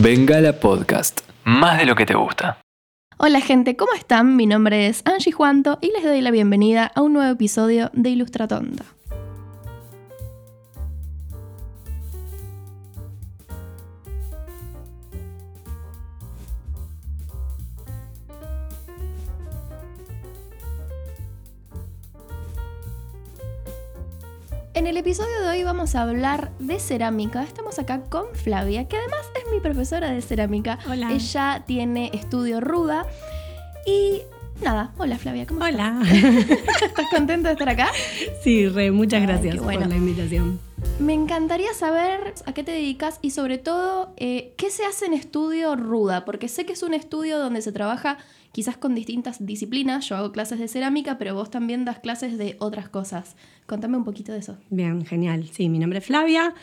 [0.00, 1.22] Bengala Podcast.
[1.42, 2.60] Más de lo que te gusta.
[3.16, 4.36] Hola gente, ¿cómo están?
[4.36, 8.10] Mi nombre es Angie Juanto y les doy la bienvenida a un nuevo episodio de
[8.10, 8.84] Ilustratonda.
[24.78, 27.42] En el episodio de hoy vamos a hablar de cerámica.
[27.42, 30.78] Estamos acá con Flavia, que además es mi profesora de cerámica.
[30.88, 31.10] Hola.
[31.12, 33.04] Ella tiene estudio ruda.
[33.84, 34.22] Y
[34.62, 36.00] nada, hola Flavia, ¿cómo Hola.
[36.04, 36.50] estás?
[36.82, 37.88] ¿Estás contenta de estar acá?
[38.44, 39.80] Sí, Re, muchas Ay, gracias bueno.
[39.80, 40.60] por la invitación.
[41.00, 45.14] Me encantaría saber a qué te dedicas y sobre todo eh, qué se hace en
[45.14, 48.18] estudio ruda, porque sé que es un estudio donde se trabaja
[48.52, 50.08] quizás con distintas disciplinas.
[50.08, 53.36] Yo hago clases de cerámica, pero vos también das clases de otras cosas.
[53.66, 54.56] Contame un poquito de eso.
[54.70, 55.48] Bien, genial.
[55.52, 56.54] Sí, mi nombre es Flavia.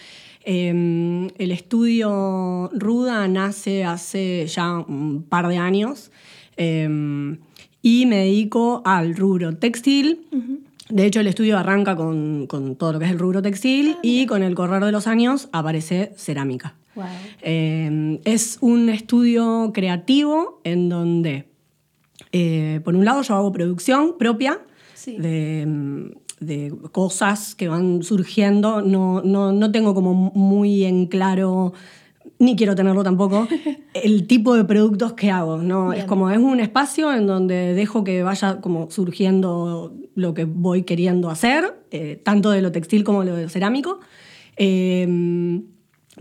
[0.43, 6.11] Eh, el estudio Ruda nace hace ya un par de años
[6.57, 7.37] eh,
[7.81, 10.19] y me dedico al rubro textil.
[10.89, 14.25] De hecho, el estudio arranca con, con todo lo que es el rubro textil y
[14.27, 16.75] con el correr de los años aparece cerámica.
[16.95, 17.05] Wow.
[17.41, 21.49] Eh, es un estudio creativo en donde,
[22.31, 24.59] eh, por un lado, yo hago producción propia
[24.93, 25.17] Sí.
[25.17, 28.81] de, de cosas que van surgiendo.
[28.81, 31.73] No, no, no tengo como muy en claro,
[32.39, 33.47] ni quiero tenerlo tampoco,
[33.93, 35.57] el tipo de productos que hago.
[35.57, 35.93] ¿no?
[35.93, 40.83] Es como es un espacio en donde dejo que vaya como surgiendo lo que voy
[40.83, 43.99] queriendo hacer, eh, tanto de lo textil como de lo cerámico,
[44.57, 45.61] eh,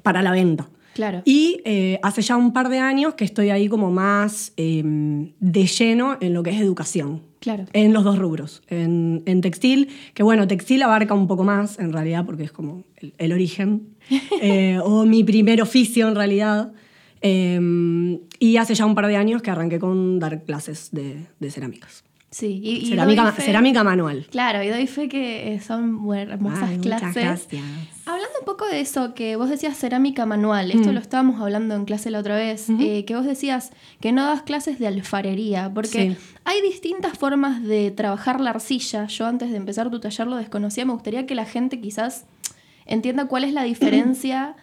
[0.03, 0.69] para la venta.
[0.95, 1.23] Claro.
[1.25, 4.83] Y eh, hace ya un par de años que estoy ahí como más eh,
[5.41, 7.23] de lleno en lo que es educación.
[7.41, 7.67] Claro.
[7.73, 8.63] En los dos rubros.
[8.69, 12.85] En, en textil, que bueno, textil abarca un poco más en realidad porque es como
[12.97, 13.94] el, el origen.
[14.41, 16.73] eh, o mi primer oficio en realidad.
[17.23, 21.51] Eh, y hace ya un par de años que arranqué con dar clases de, de
[21.51, 22.05] cerámicas.
[22.31, 22.61] Sí.
[22.65, 24.27] Y, y Cerámica, fe- cerámica manual.
[24.29, 27.15] Claro, y doy fe que son hermosas Ay, clases.
[27.15, 27.63] gracias.
[28.07, 30.95] Hablando un poco de eso, que vos decías cerámica manual, esto Mm.
[30.95, 34.43] lo estábamos hablando en clase la otra vez, eh, que vos decías que no das
[34.43, 36.17] clases de alfarería, porque Sí.
[36.45, 39.07] hay distintas formas de trabajar la arcilla.
[39.07, 42.27] Yo antes de empezar tu taller lo desconocía, me gustaría que la gente quizás
[42.87, 44.57] entienda cuál es la diferencia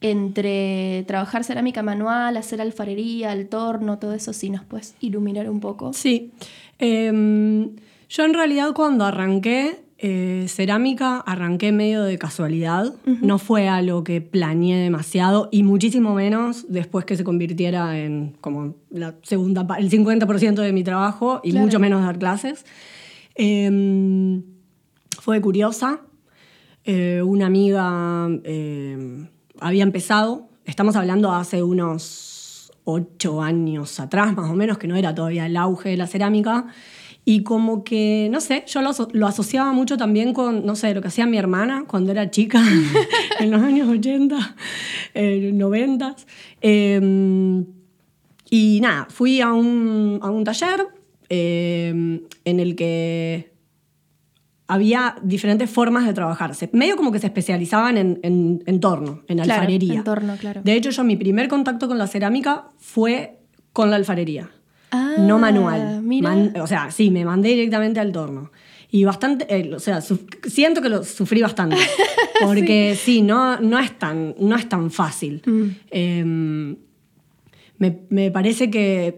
[0.00, 5.60] entre trabajar cerámica manual, hacer alfarería, el torno, todo eso, si nos puedes iluminar un
[5.60, 5.92] poco.
[5.92, 6.30] Sí.
[6.78, 7.70] Em,
[8.08, 12.94] yo en realidad cuando arranqué eh, cerámica, arranqué medio de casualidad.
[13.04, 18.76] No fue algo que planeé demasiado y muchísimo menos después que se convirtiera en como
[18.90, 21.66] la segunda, el 50% de mi trabajo y Claro.
[21.66, 22.64] mucho menos dar clases.
[23.34, 24.44] Em,
[25.20, 26.00] fue curiosa.
[26.90, 29.28] Eh, una amiga eh,
[29.60, 35.14] había empezado, estamos hablando hace unos ocho años atrás, más o menos, que no era
[35.14, 36.64] todavía el auge de la cerámica.
[37.26, 40.94] Y como que, no sé, yo lo, aso- lo asociaba mucho también con, no sé,
[40.94, 42.62] lo que hacía mi hermana cuando era chica,
[43.38, 44.56] en los años 80,
[45.12, 46.16] eh, 90.
[46.62, 47.64] Eh,
[48.48, 50.86] y nada, fui a un, a un taller
[51.28, 53.47] eh, en el que
[54.68, 56.68] había diferentes formas de trabajarse.
[56.72, 59.94] Medio como que se especializaban en, en, en torno, en Claro, alfarería.
[59.94, 60.60] en torno, claro.
[60.62, 63.38] De hecho, yo mi primer contacto con la cerámica fue
[63.72, 64.50] con la alfarería,
[64.90, 66.02] Ah, no manual.
[66.02, 66.28] mira.
[66.30, 68.50] Man- o sea, sí, me mandé directamente al torno.
[68.90, 71.76] Y bastante, eh, o sea, siento que lo sufrí bastante.
[72.42, 75.42] Porque sí, no, no, es tan, no es tan fácil.
[75.44, 75.62] Mm.
[75.90, 76.76] Em,
[77.78, 79.14] me, me parece que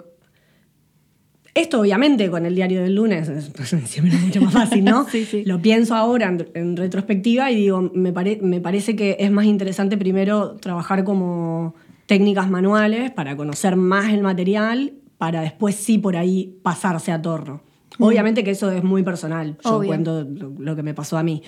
[1.60, 3.50] esto obviamente con el diario del lunes es-
[3.88, 5.06] siempre es mucho más fácil, ¿no?
[5.10, 5.44] Sí, sí.
[5.44, 9.44] Lo pienso ahora en, en retrospectiva y digo, me, pare- me parece que es más
[9.46, 11.74] interesante primero trabajar como
[12.06, 17.62] técnicas manuales para conocer más el material, para después sí por ahí pasarse a torno.
[17.98, 19.88] Obviamente que eso es muy personal, yo Obvio.
[19.88, 21.42] cuento lo, lo que me pasó a mí.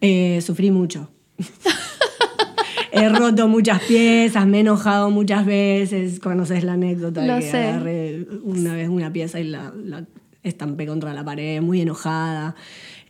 [0.00, 1.10] Eh, sufrí mucho.
[2.92, 6.20] He roto muchas piezas, me he enojado muchas veces.
[6.20, 7.68] Conoces la anécdota Lo de que sé.
[7.68, 10.04] agarré una vez una pieza y la, la
[10.42, 12.54] estampé contra la pared, muy enojada.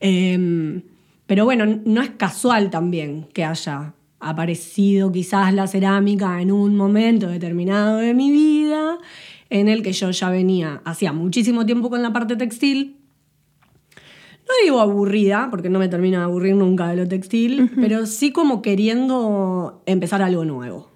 [0.01, 0.83] Em,
[1.27, 7.27] pero bueno, no es casual también que haya aparecido quizás la cerámica en un momento
[7.27, 8.99] determinado de mi vida
[9.51, 13.02] en el que yo ya venía hacía muchísimo tiempo con la parte textil
[14.53, 18.33] no digo aburrida, porque no me termino de aburrir nunca de lo textil, pero sí
[18.33, 20.91] como queriendo empezar algo nuevo.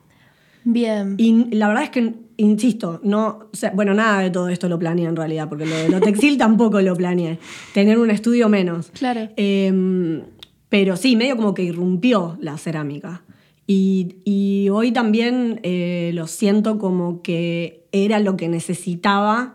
[0.65, 1.15] Bien.
[1.17, 4.79] Y la verdad es que, insisto, no, o sea, bueno, nada de todo esto lo
[4.79, 7.39] planeé en realidad, porque lo de lo textil tampoco lo planeé.
[7.73, 8.91] Tener un estudio menos.
[8.91, 9.29] Claro.
[9.37, 10.23] Eh,
[10.69, 13.23] pero sí, medio como que irrumpió la cerámica.
[13.67, 19.55] Y, y hoy también eh, lo siento como que era lo que necesitaba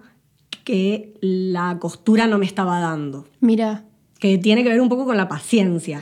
[0.64, 3.26] que la costura no me estaba dando.
[3.40, 3.86] Mira.
[4.22, 6.02] Que tiene que ver un poco con la paciencia.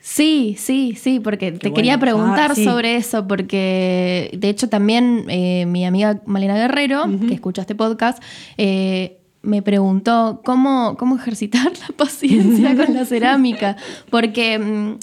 [0.00, 2.64] Sí, sí, sí, porque te bueno, quería preguntar ah, sí.
[2.64, 8.22] sobre eso, porque de hecho también eh, mi amiga Malena Guerrero, que escucha este podcast,
[8.56, 13.76] eh, me preguntó cómo, cómo ejercitar la paciencia con la cerámica,
[14.08, 14.98] porque mm,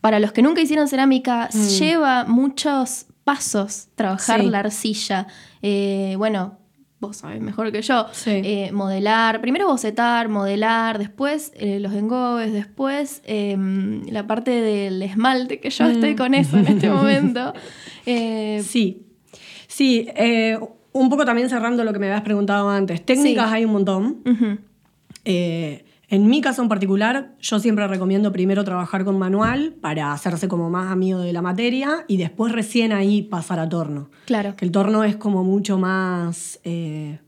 [0.00, 4.50] para los que nunca hicieron cerámica, lleva muchos pasos trabajar Sí.
[4.50, 5.26] la arcilla.
[5.62, 6.58] Eh, bueno,
[7.02, 8.06] vos sabés mejor que yo.
[8.12, 8.30] Sí.
[8.30, 13.56] Eh, modelar, primero bocetar, modelar, después eh, los engobes, después eh,
[14.08, 17.52] la parte del esmalte, que yo estoy con eso en este momento.
[18.06, 19.06] Eh, Sí,
[19.68, 20.08] sí,
[20.92, 23.04] un poco también cerrando lo que me habías preguntado antes.
[23.04, 23.54] Técnicas Sí.
[23.56, 24.60] hay un montón.
[25.24, 30.46] Eh, en mi caso en particular, yo siempre recomiendo primero trabajar con manual para hacerse
[30.46, 34.10] como más amigo de la materia y después recién ahí pasar a torno.
[34.26, 34.54] claro.
[34.56, 36.60] Que el torno es como mucho más.
[36.64, 37.18] eh,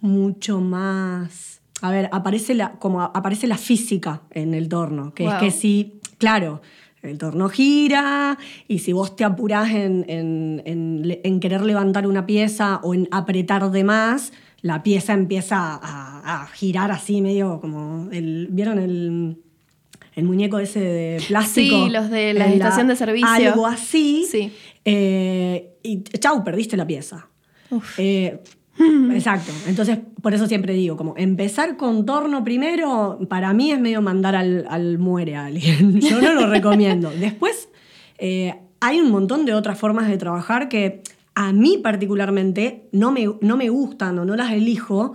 [0.00, 1.60] mucho más.
[1.82, 5.14] A ver, aparece la, como aparece la física en el torno.
[5.14, 5.32] Que Wow.
[5.34, 6.00] es que si.
[6.18, 6.62] Claro,
[7.02, 12.24] el torno gira y si vos te apurás en, en- en en querer levantar una
[12.26, 14.32] pieza o en apretar de más,
[14.66, 18.10] la pieza empieza a, a girar así, medio como.
[18.10, 19.36] El, ¿Vieron el,
[20.14, 21.86] el muñeco ese de plástico?
[21.86, 23.28] Sí, los de la estación de servicio.
[23.28, 24.26] Algo así.
[24.28, 24.52] Sí.
[24.84, 27.28] Eh, y chau, perdiste la pieza.
[27.70, 27.98] Uf.
[27.98, 28.40] Eh,
[29.14, 29.52] exacto.
[29.68, 34.34] Entonces, por eso siempre digo, como empezar con torno primero, para mí es medio mandar
[34.34, 36.00] al, al muere a alguien.
[36.00, 37.10] Yo no lo recomiendo.
[37.10, 37.68] Después,
[38.18, 41.02] eh, hay un montón de otras formas de trabajar que
[41.36, 45.14] a mí particularmente no me, no me gustan o no las elijo.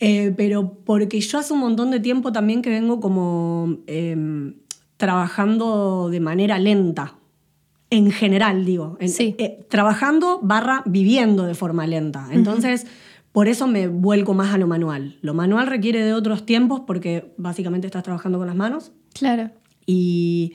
[0.00, 4.54] Eh, pero porque yo hace un montón de tiempo también que vengo como em,
[4.96, 7.14] trabajando de manera lenta.
[7.90, 8.96] En general, digo.
[9.00, 9.34] En- Sí.
[9.38, 12.28] eh, trabajando barra viviendo de forma lenta.
[12.30, 12.86] Entonces,
[13.32, 15.16] por eso me vuelco más a lo manual.
[15.22, 18.92] Lo manual requiere de otros tiempos porque básicamente estás trabajando con las manos.
[19.14, 19.50] Claro.
[19.86, 20.52] Y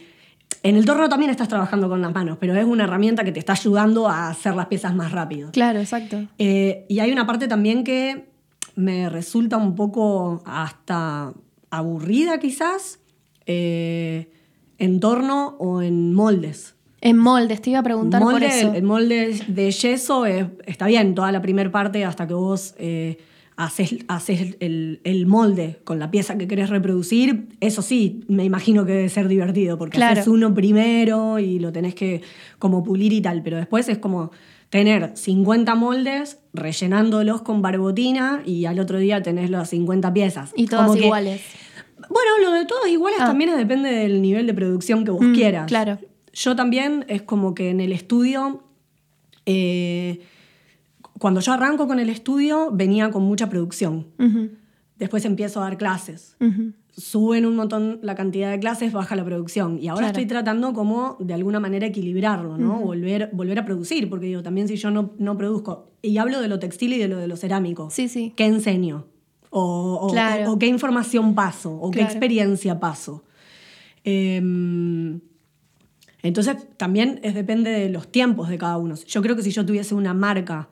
[0.63, 3.39] en el torno también estás trabajando con las manos, pero es una herramienta que te
[3.39, 5.51] está ayudando a hacer las piezas más rápido.
[5.51, 6.23] Claro, exacto.
[6.37, 8.29] Eh, y hay una parte también que
[8.75, 11.33] me resulta un poco hasta
[11.69, 12.99] aburrida quizás,
[13.45, 14.31] eh,
[14.77, 16.75] en torno o en moldes.
[17.01, 18.73] En moldes, te iba a preguntar por eso.
[18.73, 23.17] El molde de yeso es- está bien, toda la primera parte hasta que vos eh,
[23.55, 27.47] haces, haces el, el molde con la pieza que querés reproducir.
[27.59, 30.13] Eso sí, me imagino que debe ser divertido, porque Claro.
[30.13, 32.21] haces uno primero y lo tenés que
[32.59, 34.31] como pulir y tal, pero después es como
[34.69, 40.51] tener 50 moldes rellenándolos con barbotina y al otro día tenés las 50 piezas.
[40.55, 41.41] Y todas Como que- iguales.
[42.09, 43.25] bueno, lo de todos iguales Ah.
[43.27, 45.67] también depende del nivel de producción que vos Mm, quieras.
[45.67, 45.99] claro.
[46.33, 48.63] Yo también es como que en el estudio,
[49.45, 50.21] eh,
[51.23, 54.07] cuando yo arranco con el estudio, venía con mucha producción.
[54.99, 56.35] Después empiezo a dar clases.
[56.41, 56.73] ujú.
[56.95, 59.79] Suben un montón la cantidad de clases, baja la producción.
[59.81, 60.11] Y ahora Claro.
[60.11, 62.79] estoy tratando como de alguna manera equilibrarlo, ¿no?
[62.81, 66.49] volver, volver a producir, porque digo, también si yo no, no produzco, y hablo de
[66.49, 68.33] lo textil y de lo de lo cerámico, Sí, sí.
[68.35, 69.05] ¿qué enseño?
[69.49, 70.51] O, o- Claro.
[70.51, 73.23] o- o qué información paso, o qué experiencia paso.
[74.03, 75.21] Em,
[76.21, 78.95] entonces, también es, depende de los tiempos de cada uno.
[78.95, 80.69] Yo creo que si yo tuviese una marca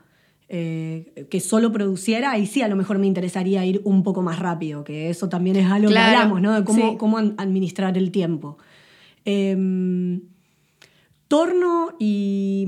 [0.54, 4.38] eh, que solo produciera, ahí sí a lo mejor me interesaría ir un poco más
[4.38, 6.54] rápido, que eso también es algo Claro, que hablamos, ¿no?
[6.60, 6.98] De cómo, sí.
[6.98, 8.58] cómo administrar el tiempo.
[9.24, 10.24] Em,
[11.30, 12.68] torno y,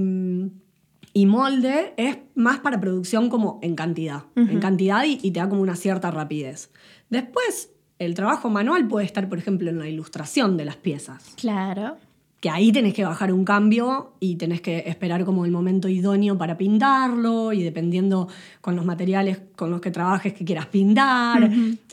[1.11, 4.23] y molde es más para producción como en cantidad.
[4.37, 6.71] En cantidad y, y te da como una cierta rapidez.
[7.09, 11.33] Después, el trabajo manual puede estar, por ejemplo, en la ilustración de las piezas.
[11.35, 11.97] Claro.
[12.43, 16.37] Que ahí tenés que bajar un cambio y tenés que esperar como el momento idóneo
[16.37, 18.27] para pintarlo y dependiendo
[18.59, 21.49] con los materiales con los que trabajes que quieras pintar.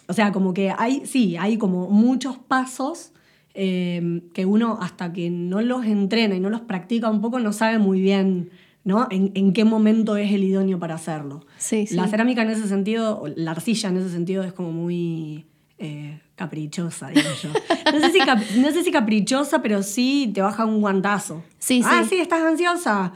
[0.09, 3.13] O sea, como que hay, sí, hay como muchos pasos
[3.55, 7.53] eh, que uno hasta que no los entrena y no los practica un poco no
[7.53, 8.51] sabe muy bien
[8.83, 9.07] ¿no?
[9.13, 11.47] en, en qué momento es el idóneo para hacerlo.
[11.59, 11.95] Sí, sí.
[11.95, 15.47] La cerámica en ese sentido, o la arcilla en ese sentido es como muy
[15.79, 17.51] eh, caprichosa, digo yo.
[17.93, 21.43] No sé, si cap- no sé si caprichosa, pero sí te baja un guantazo.
[21.59, 22.09] Sí, Ah, sí.
[22.17, 23.13] sí, estás ansiosa.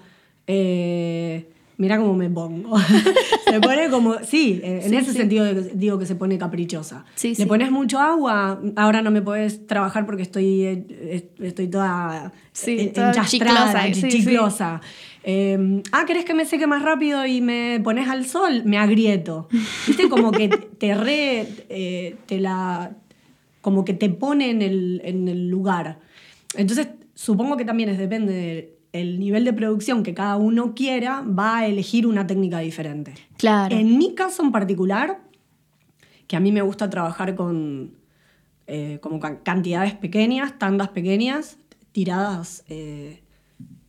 [0.47, 2.77] Eh, mira cómo me pongo.
[3.49, 5.17] se pone como, sí, eh, en Sí, ese sí.
[5.19, 7.05] sentido digo que se pone caprichosa.
[7.15, 12.33] Sí, Le pones mucho agua, ahora no me puedes trabajar porque estoy, eh, estoy toda,
[12.67, 14.09] eh, toda enchastrada, chiclosa, sí, sí.
[14.25, 14.81] chiclosa.
[15.27, 18.63] Eh, ah, ¿querés que me seque más rápido y me pones al sol?
[18.67, 19.49] Me agrieto.
[19.87, 20.09] ¿Viste?
[20.11, 21.49] Como que te re.
[21.71, 22.91] eh, te la.
[23.65, 25.99] Como que te pone en el, en el lugar.
[26.55, 31.57] Entonces, supongo que también es depende del nivel de producción que cada uno quiera, va
[31.61, 33.15] a elegir una técnica diferente.
[33.39, 33.75] Claro.
[33.75, 35.19] En mi caso en particular,
[36.27, 37.95] que a mí me gusta trabajar con
[38.67, 41.57] eh, como ca- cantidades pequeñas, tandas pequeñas,
[41.93, 43.23] tiradas eh,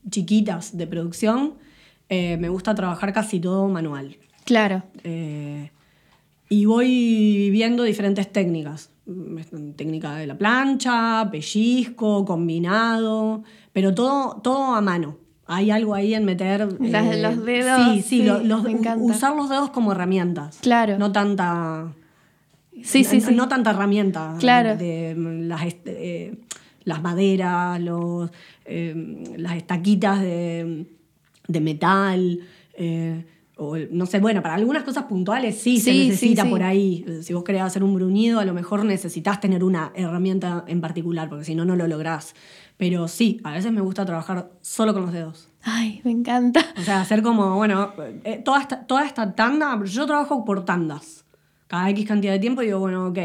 [0.10, 1.56] chiquitas de producción,
[2.08, 4.16] eh, me gusta trabajar casi todo manual.
[4.46, 4.84] Claro.
[5.04, 5.70] Eh,
[6.50, 8.90] y voy viendo diferentes técnicas.
[9.06, 13.44] Mm, Técnica de la plancha, pellizco, combinado,
[13.74, 15.18] pero todo, todo a mano.
[15.48, 16.62] Hay algo ahí en meter...
[16.82, 19.04] eh, los dedos, Sí, sí, sí, lo- los- encanta.
[19.04, 20.58] usar los dedos como herramientas.
[20.62, 20.98] Claro.
[20.98, 21.94] No tanta...
[22.84, 23.36] Sí, sí, no, sí.
[23.36, 24.36] no tanta herramienta.
[24.40, 24.76] Claro.
[24.76, 26.38] De, mm, las, eh,
[26.84, 28.32] las maderas, los,
[28.66, 30.88] eh, las estaquitas de,
[31.48, 32.40] de metal.
[32.74, 33.24] eh,
[33.58, 36.50] o, no sé, bueno, para algunas cosas puntuales sí, se Sí, sí, necesita sí.
[36.50, 37.06] por ahí.
[37.22, 41.30] Si vos querés hacer un bruñido, a lo mejor necesitas tener una herramienta en particular,
[41.30, 42.36] porque si no, no lo lográs.
[42.78, 45.48] Pero sí, a veces me gusta trabajar solo con los dedos.
[45.64, 46.60] Ay, me encanta.
[46.78, 47.94] O sea, hacer como, bueno,
[48.26, 51.24] eh, toda, esta, toda esta tanda, yo trabajo por tandas.
[51.68, 53.18] Cada X cantidad de tiempo digo, bueno, ok.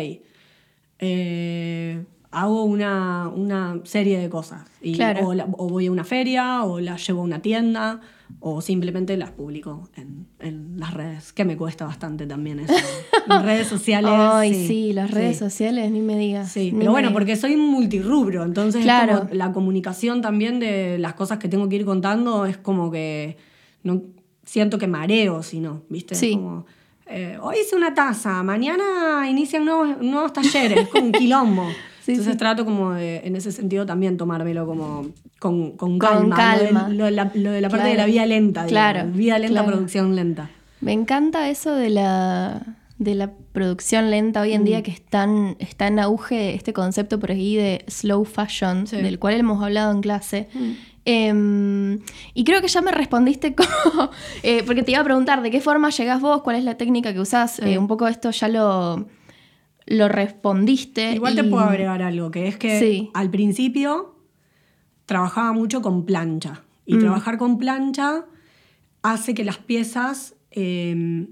[0.98, 4.62] eh, hago una, una serie de cosas.
[4.80, 5.26] Y, Claro.
[5.28, 8.00] o, la- o voy a una feria, o las llevo a una tienda,
[8.38, 12.72] o simplemente las publico en, en las redes, que me cuesta bastante también eso.
[13.28, 14.10] En redes sociales.
[14.14, 15.44] Ay, sí, las redes sí.
[15.44, 16.50] sociales, ni me digas.
[16.50, 19.20] Sí, pero bueno, porque soy multirrubro, entonces es Claro.
[19.20, 23.36] como la comunicación también de las cosas que tengo que ir contando es como que
[23.82, 24.02] no
[24.44, 26.14] siento que mareo, si no, ¿viste?
[26.14, 26.32] Sí.
[26.34, 26.64] como,
[27.06, 31.66] eh, hoy hice una taza, mañana inician nuevos, nuevos talleres, como un quilombo.
[32.10, 32.38] Sí, entonces sí.
[32.38, 35.06] trato como de, en ese sentido también tomármelo como
[35.38, 36.88] con, con Con calma.
[36.88, 39.38] Lo de, lo la, lo de la parte de la vía lenta, digamos, Claro, Vía
[39.38, 39.68] lenta, claro.
[39.72, 40.50] producción lenta.
[40.80, 42.62] Me encanta eso de la,
[42.98, 44.64] de la producción lenta hoy en Mm.
[44.64, 48.96] día que están, está en auge este concepto por ahí de slow fashion, Sí.
[48.96, 50.48] del cual hemos hablado en clase.
[51.06, 51.98] Em,
[52.34, 53.54] y creo que ya me respondiste
[53.94, 54.10] como,
[54.42, 57.12] eh, porque te iba a preguntar de qué forma llegás vos, cuál es la técnica
[57.12, 57.62] que usás, Sí.
[57.72, 59.06] Eh, un poco esto ya lo,
[59.86, 61.12] lo respondiste.
[61.14, 63.10] Igual te puedo agregar algo, que es que Sí.
[63.14, 64.14] al principio
[65.06, 66.62] trabajaba mucho con plancha.
[66.86, 67.00] Y Mm.
[67.00, 68.24] trabajar con plancha
[69.02, 71.28] hace que las piezas eh,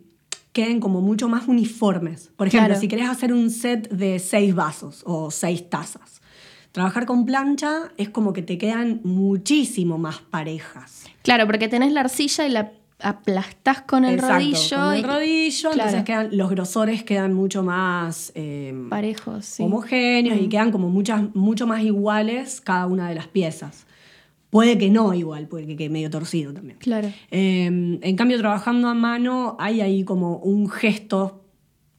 [0.52, 2.30] queden como mucho más uniformes.
[2.36, 2.80] Por ejemplo, Claro.
[2.80, 6.20] si querés hacer un set de seis vasos o seis tazas,
[6.72, 11.04] trabajar con plancha es como que te quedan muchísimo más parejas.
[11.22, 14.76] Claro, porque tenés la arcilla y la aplastás con el Exacto, rodillo.
[14.76, 15.88] Con el y- rodillo, Claro.
[15.90, 18.32] entonces quedan, los grosores quedan mucho más...
[18.34, 19.62] eh, Parejos, sí.
[19.62, 23.86] Homogéneos y quedan como muchas, mucho más iguales cada una de las piezas.
[24.50, 26.78] Puede que no igual, puede que quede medio torcido también.
[26.78, 27.08] Claro.
[27.30, 31.44] Eh, en cambio, trabajando a mano hay ahí como un gesto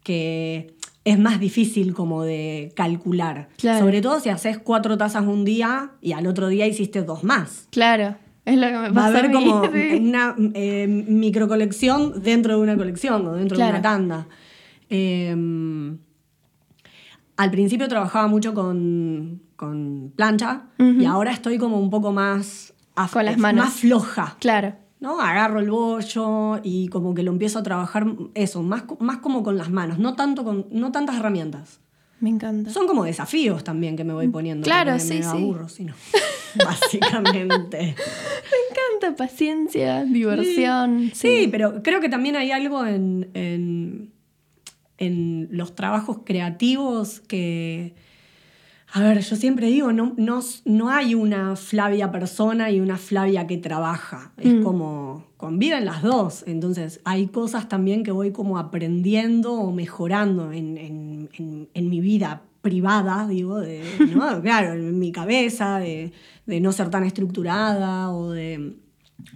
[0.03, 0.74] que
[1.06, 3.50] es más difícil como de calcular.
[3.58, 3.79] Claro.
[3.79, 7.68] Sobre todo si haces cuatro tazas un día y al otro día hiciste dos más.
[7.72, 8.15] Claro,
[8.46, 9.98] es lo que me Va a pasa haber a mí, como sí.
[10.01, 13.74] una eh, microcolección dentro de una colección o dentro Claro.
[13.74, 14.27] de una tanda.
[14.89, 15.36] Eh,
[17.38, 22.74] al principio trabajaba mucho con, con plancha y ahora estoy como un poco más,
[23.13, 23.65] Con las manos.
[23.65, 24.36] más floja.
[24.39, 24.74] Claro.
[25.00, 25.22] ¿no?
[25.22, 29.58] Agarro el bollo y como que lo empiezo a trabajar eso, más, más como con
[29.58, 31.79] las manos, no, tanto con, no tantas herramientas.
[32.19, 32.69] Me encanta.
[32.72, 34.65] Son como desafíos también que me voy poniendo.
[34.65, 35.29] Claro, sí, me sí.
[35.29, 35.93] aburro, si no.
[36.65, 37.77] Básicamente.
[37.77, 41.12] Me encanta paciencia, diversión.
[41.13, 44.12] Sí, pero creo que también hay algo en, en,
[44.98, 47.94] en los trabajos creativos que,
[48.91, 53.46] a ver, yo siempre digo, no, no, no hay una Flavia persona y una Flavia
[53.48, 54.32] que trabaja.
[54.38, 56.44] Es como, conviven las dos.
[56.48, 62.01] Entonces, hay cosas también que voy como aprendiendo o mejorando en, en- en- en mi
[62.01, 63.82] vida privada, digo, de,
[64.14, 64.42] ¿no?
[64.48, 66.12] claro, en mi cabeza, de,
[66.46, 68.78] de no ser tan estructurada o de,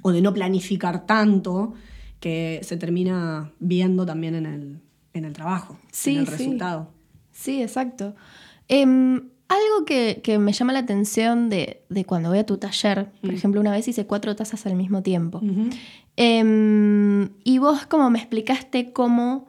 [0.02, 1.74] o de no planificar tanto,
[2.20, 4.80] que se termina viendo también en el,
[5.13, 6.32] en el trabajo, Sí, en el sí.
[6.38, 6.92] resultado.
[7.32, 8.16] Sí, exacto.
[8.68, 9.16] Em,
[9.50, 13.32] algo que, que me llama la atención de, de cuando voy a tu taller, por
[13.32, 13.36] Mm.
[13.36, 15.42] ejemplo, una vez hice cuatro tazas al mismo tiempo.
[16.16, 19.48] Em, y vos como me explicaste cómo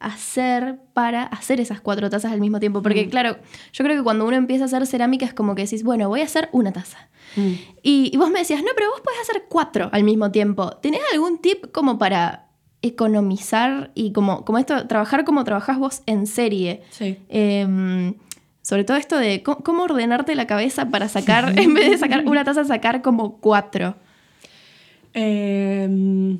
[0.00, 2.82] hacer para hacer esas cuatro tazas al mismo tiempo.
[2.82, 3.10] Porque Mm.
[3.10, 3.36] claro,
[3.72, 6.20] yo creo que cuando uno empieza a hacer cerámica es como que decís, bueno, voy
[6.22, 7.08] a hacer una taza.
[7.36, 7.52] Mm.
[7.82, 10.70] Y, y vos me decías, no, pero vos podés hacer cuatro al mismo tiempo.
[10.78, 12.46] ¿Tenés algún tip como para
[12.82, 16.82] economizar y como, como esto, trabajar como trabajás vos en serie?
[16.90, 17.18] Sí.
[17.28, 18.14] Em,
[18.62, 22.24] sobre todo esto de cómo, cómo ordenarte la cabeza para sacar, en vez de sacar
[22.26, 23.96] una taza, sacar como cuatro.
[25.12, 26.38] Eh,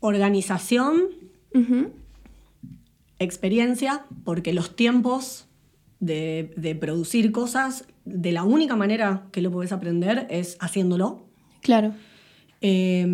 [0.00, 1.02] organización,
[1.54, 1.90] Ujú.
[3.20, 5.46] Experiencia, porque los tiempos
[6.00, 11.28] de, de producir cosas, de la única manera que lo puedes aprender es haciéndolo.
[11.60, 11.92] Claro.
[12.60, 13.06] Eh,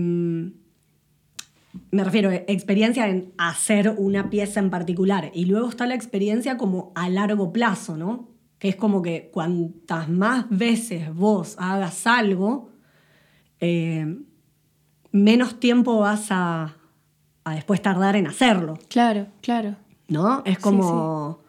[1.90, 5.30] me refiero a experiencia en hacer una pieza en particular.
[5.34, 8.28] Y luego está la experiencia como a largo plazo, ¿no?
[8.58, 12.70] Que es como que cuantas más veces vos hagas algo,
[13.60, 14.16] eh,
[15.12, 16.76] menos tiempo vas a,
[17.44, 19.76] a después tardar en hacerlo, Claro, claro.
[20.08, 20.42] ¿No?
[20.44, 21.40] Es como...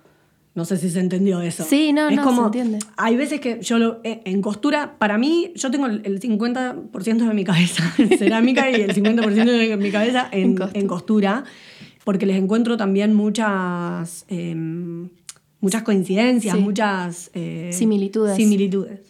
[0.55, 1.63] No sé si se entendió eso.
[1.63, 2.79] Sí, no, es no, como, se entiende.
[2.97, 7.27] Hay veces que yo lo, eh, en costura, para mí, yo tengo el el 50%
[7.27, 10.79] de mi cabeza en cerámica y el 50% de mi cabeza en, En costura.
[10.81, 11.43] en costura,
[12.03, 14.55] porque les encuentro también muchas, eh,
[15.61, 16.61] muchas coincidencias, Sí.
[16.63, 18.35] muchas eh, Similitudes.
[18.35, 19.01] similitudes.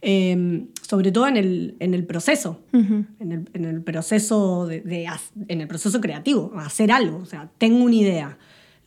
[0.00, 3.04] Eh, sobre todo en el, en el proceso, Ujú.
[3.20, 5.06] en el, en el proceso de, de
[5.48, 7.18] en el proceso creativo, hacer algo.
[7.18, 8.38] O sea, tengo una idea,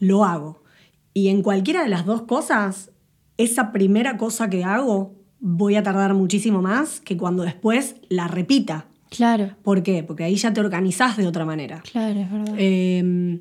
[0.01, 0.61] lo hago.
[1.13, 2.91] Y en cualquiera de las dos cosas,
[3.37, 8.87] esa primera cosa que hago, voy a tardar muchísimo más que cuando después la repita.
[9.09, 10.03] Claro, ¿Por qué?
[10.03, 11.81] Porque ahí ya te organizás de otra manera.
[11.91, 12.55] claro, es verdad.
[12.57, 13.39] Eh,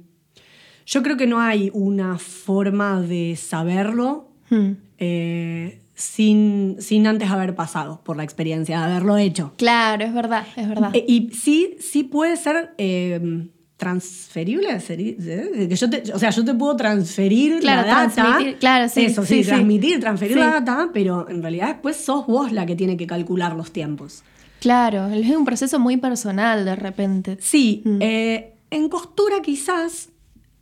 [0.86, 4.72] yo creo que no hay una forma de saberlo Hmm.
[4.98, 9.52] eh, sin, sin antes haber pasado por la experiencia, de haberlo hecho.
[9.58, 10.90] Claro, es verdad, es verdad.
[10.92, 13.48] Eh, y sí, sí puede ser eh,
[13.80, 18.14] transferible, eh, que yo te- o sea, yo te puedo transferir Claro, la data.
[18.14, 19.48] transmitir, claro, sí, Eso, sí, sí, sí.
[19.48, 23.56] transmitir, transferir la data, pero en realidad después sos vos la que tiene que calcular
[23.56, 24.22] los tiempos.
[24.60, 27.38] Claro, es un proceso muy personal de repente.
[27.40, 27.98] Sí, Mm.
[28.00, 30.10] eh, en costura quizás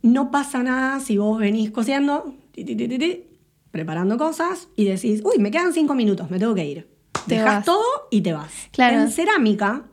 [0.01, 3.23] no pasa nada si vos venís cosiendo, ti, ti, ti, ti, ti,
[3.71, 6.87] preparando cosas y decís, uy, me quedan cinco minutos, me tengo que ir.
[7.27, 7.65] Te Dejas vas.
[7.65, 8.51] todo y te vas.
[8.71, 9.01] Claro.
[9.01, 9.83] En cerámica,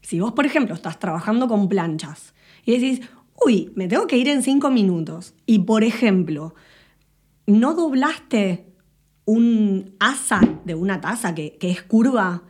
[0.00, 2.32] si vos, por ejemplo, estás trabajando con planchas
[2.64, 3.00] y decís,
[3.44, 6.54] uy, me tengo que ir en cinco minutos, y por ejemplo,
[7.46, 8.66] no doblaste
[9.24, 12.42] un asa de una taza que, que es curva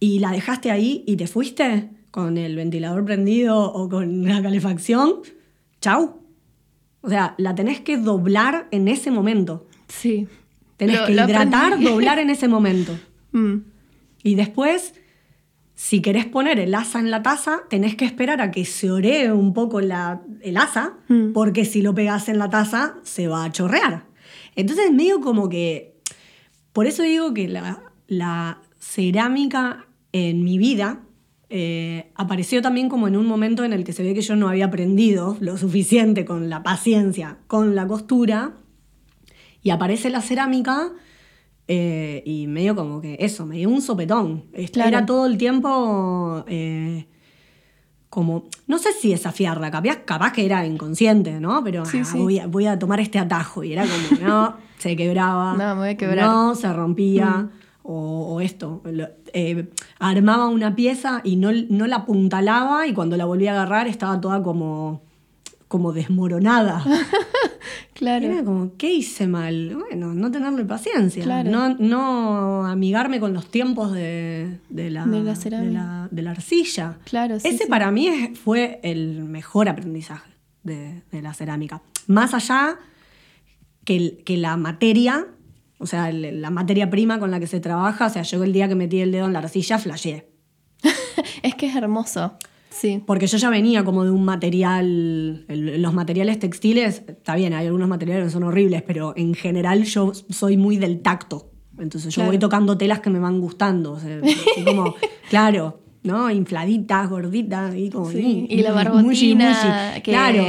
[0.00, 5.14] y la dejaste ahí y te fuiste con el ventilador prendido o con la calefacción,
[5.80, 6.20] chau.
[7.00, 9.66] O sea, la tenés que doblar en ese momento.
[9.88, 10.26] Sí.
[10.76, 12.98] Tenés Lo- que hidratar, doblar en ese momento.
[13.32, 13.56] Mm.
[14.24, 14.94] Y después,
[15.80, 19.30] si querés poner el asa en la taza, tenés que esperar a que se oree
[19.32, 21.32] un poco la- el asa, Mm.
[21.32, 24.06] porque si lo pegás en la taza, se va a chorrear.
[24.56, 25.94] Entonces, medio como que.
[26.72, 31.00] Por eso digo que la, la cerámica en mi vida
[31.50, 34.48] eh, apareció también como en un momento en el que se ve que yo no
[34.48, 38.52] había aprendido lo suficiente con la paciencia, con la costura,
[39.62, 40.90] y aparece la cerámica
[41.68, 44.44] eh, y medio como que eso, me dio un sopetón.
[44.72, 44.88] Claro.
[44.88, 47.06] Era todo el tiempo eh,
[48.10, 51.62] como, no sé si desafiarla, capaz, capaz que era inconsciente, ¿no?
[51.62, 52.18] Pero Sí, ah, sí.
[52.18, 53.62] Voy, a, voy a tomar este atajo.
[53.64, 55.52] Y era como, no, se quebraba.
[55.56, 56.26] No, me voy a quebrar.
[56.26, 56.30] Mm.
[56.32, 57.50] No, se rompía.
[57.90, 63.16] O, o esto, lo- eh, armaba una pieza y no, no la apuntalaba y cuando
[63.16, 65.00] la volví a agarrar estaba toda como,
[65.68, 66.84] como desmoronada.
[67.94, 68.26] Claro.
[68.26, 69.74] Era como, ¿qué hice mal?
[69.74, 71.24] Bueno, no tenerle paciencia.
[71.24, 71.50] Claro.
[71.50, 75.68] No, no amigarme con los tiempos de, de la, De la cerámica.
[75.68, 76.98] de la- de la arcilla.
[77.04, 77.68] Claro, sí, Ese sí.
[77.68, 80.30] para mí fue el mejor aprendizaje
[80.62, 81.82] de, de la cerámica.
[82.06, 82.76] Más allá
[83.84, 85.26] que, el- que la materia,
[85.78, 88.52] o sea, el- la materia prima con la que se trabaja, o sea, yo el
[88.52, 90.28] día que metí el dedo en la arcilla, flasheé.
[91.42, 92.34] Es que es hermoso.
[92.70, 93.02] Sí.
[93.06, 97.66] Porque yo ya venía como de un material, el- los materiales textiles, está bien, hay
[97.66, 101.50] algunos materiales que son horribles, pero en general yo soy muy del tacto.
[101.78, 102.30] Entonces yo Claro.
[102.32, 103.92] voy tocando telas que me van gustando.
[103.92, 104.94] o sea, así como,
[105.30, 106.30] claro, ¿no?
[106.30, 108.10] Infladitas, gorditas, y como...
[108.10, 110.00] Sí, mm, y la barbotina, mushy, mushy.
[110.02, 110.44] que- Claro.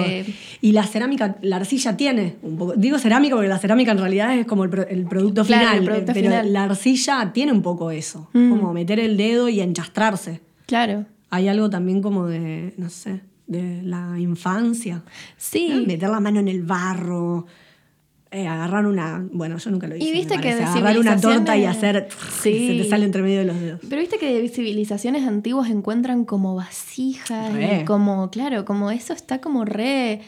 [0.61, 2.73] Y la cerámica, la arcilla tiene un poco...
[2.75, 5.79] Digo cerámica porque la cerámica en realidad es como el, pro- el producto Claro, final.
[5.79, 6.53] el producto pero final.
[6.53, 8.29] la arcilla tiene un poco eso.
[8.33, 8.49] Mm.
[8.49, 10.41] Como meter el dedo y enchastrarse.
[10.65, 11.05] Claro.
[11.29, 15.03] Hay algo también como de, no sé, de la infancia.
[15.37, 15.69] Sí.
[15.69, 15.85] ¿no?
[15.85, 17.45] Meter la mano en el barro,
[18.31, 19.27] eh, agarrar una...
[19.31, 20.07] Bueno, yo nunca lo hice.
[20.07, 22.07] Y viste que de agarrar una torta y hacer...
[22.41, 22.67] Sí.
[22.77, 23.81] Se te sale entre medio de los dedos.
[23.89, 27.81] Pero viste que de civilizaciones antiguas encuentran como vasijas Re.
[27.81, 30.21] y como, claro, como eso está como re.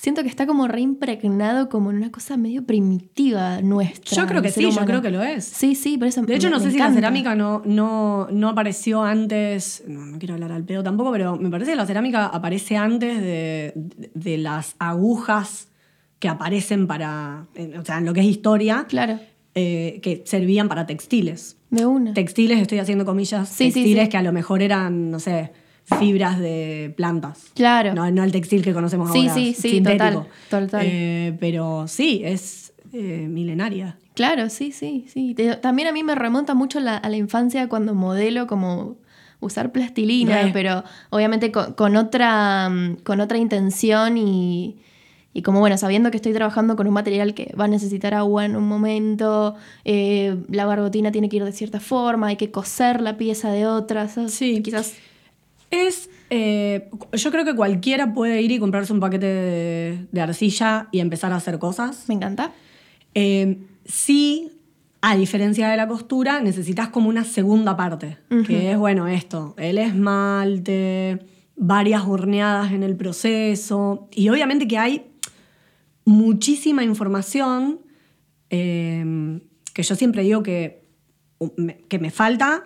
[0.00, 4.16] Siento que está como re impregnado como en una cosa medio primitiva nuestra.
[4.16, 5.44] Yo creo que sí, yo creo que lo es.
[5.44, 8.48] Sí, sí, por eso De hecho, me- no sé si la cerámica no, no, no
[8.48, 12.26] apareció antes, no, no quiero hablar al pedo tampoco, pero me parece que la cerámica
[12.26, 13.72] aparece antes de,
[14.14, 15.68] de las agujas
[16.20, 17.46] que aparecen para,
[17.78, 19.18] o sea, en lo que es historia, Claro,
[19.56, 21.56] eh, que servían para textiles.
[21.70, 22.14] de una.
[22.14, 24.10] Textiles, estoy haciendo comillas, Sí, sí, textiles sí.
[24.10, 25.50] que a lo mejor eran, no sé,
[25.98, 27.50] fibras de plantas.
[27.54, 27.94] Claro.
[27.94, 29.34] No, no el textil que conocemos Sí, ahora.
[29.34, 30.26] sí, sí, sintético.
[30.50, 30.86] total, total.
[30.86, 33.96] Eh, pero sí, es eh, milenaria.
[34.14, 35.34] Claro, sí, sí, sí.
[35.62, 38.96] También a mí me remonta mucho la- a la infancia cuando modelo como
[39.40, 40.50] usar plastilina, Re.
[40.52, 42.68] pero obviamente con, con otra,
[43.04, 44.78] con otra intención y,
[45.32, 48.44] y como bueno, sabiendo que estoy trabajando con un material que va a necesitar agua
[48.44, 53.00] en un momento, eh, la barbotina tiene que ir de cierta forma, hay que coser
[53.00, 54.60] la pieza de otra, Sí.
[54.62, 54.94] quizás
[55.70, 60.88] Es, eh, yo creo que cualquiera puede ir y comprarse un paquete de, de arcilla
[60.92, 62.04] y empezar a hacer cosas.
[62.08, 62.52] me encanta.
[63.14, 64.52] Eh, sí,
[65.00, 69.78] a diferencia de la costura, necesitas como una segunda parte, que es, bueno, esto, el
[69.78, 71.20] esmalte,
[71.56, 75.06] varias horneadas en el proceso, y obviamente que hay
[76.04, 77.80] muchísima información
[78.50, 79.40] eh,
[79.72, 80.84] que yo siempre digo que,
[81.88, 82.64] que me falta,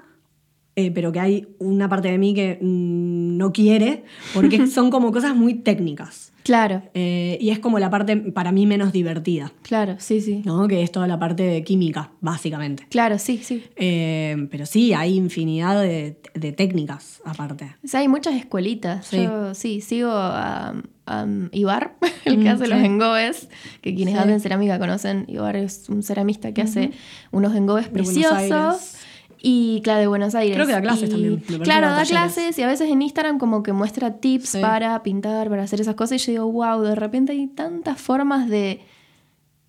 [0.77, 4.05] eh, pero que hay una parte de mí que mm, no quiere,
[4.35, 6.31] porque son como cosas muy técnicas.
[6.43, 9.53] Claro, Eh, y es como la parte para mí menos divertida.
[9.63, 10.43] claro, sí, sí.
[10.45, 10.67] ¿no?
[10.67, 12.85] Que es toda la parte de química, básicamente.
[12.91, 13.63] Claro, sí, sí.
[13.77, 17.77] Eh, pero sí, hay infinidad de, de técnicas aparte.
[17.85, 19.07] O sea, hay muchas escuelitas.
[19.07, 19.19] Sí.
[19.23, 20.75] Yo sí, sigo a,
[21.07, 23.49] a Ibar, el que Mm, hace los engobes,
[23.81, 24.21] que quienes Sí.
[24.21, 25.27] hacen cerámica conocen.
[25.29, 26.91] Ibar es un ceramista que hace
[27.31, 28.97] unos engobes De preciosos.
[29.45, 30.55] Y claro, de Buenos Aires.
[30.55, 32.09] Creo que da clases Y- también, Claro, da talleres.
[32.11, 34.61] clases y a veces en Instagram como que muestra tips Sí.
[34.61, 36.23] para pintar, para hacer esas cosas.
[36.23, 38.83] Y yo digo, wow, de repente hay tantas formas de,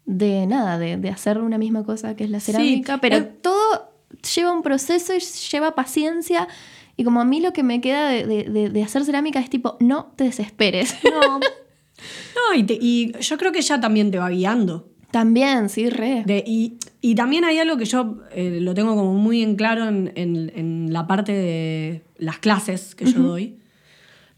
[0.06, 3.22] de nada, de, de hacer una misma cosa que es la Sí, cerámica, pero eh,
[3.42, 3.90] todo
[4.36, 6.48] lleva un proceso y lleva paciencia.
[6.96, 10.12] Y como a mí lo que me queda de, de- hacer cerámica es tipo, no
[10.16, 10.96] te desesperes.
[11.04, 11.40] No.
[11.40, 14.90] No, y, te- y yo creo que ella también te va guiando.
[15.14, 16.24] También, sí, re.
[16.26, 19.88] De- y, y también hay algo que yo eh, lo tengo como muy en claro
[19.88, 23.58] en, en- en la parte de las clases que yo doy,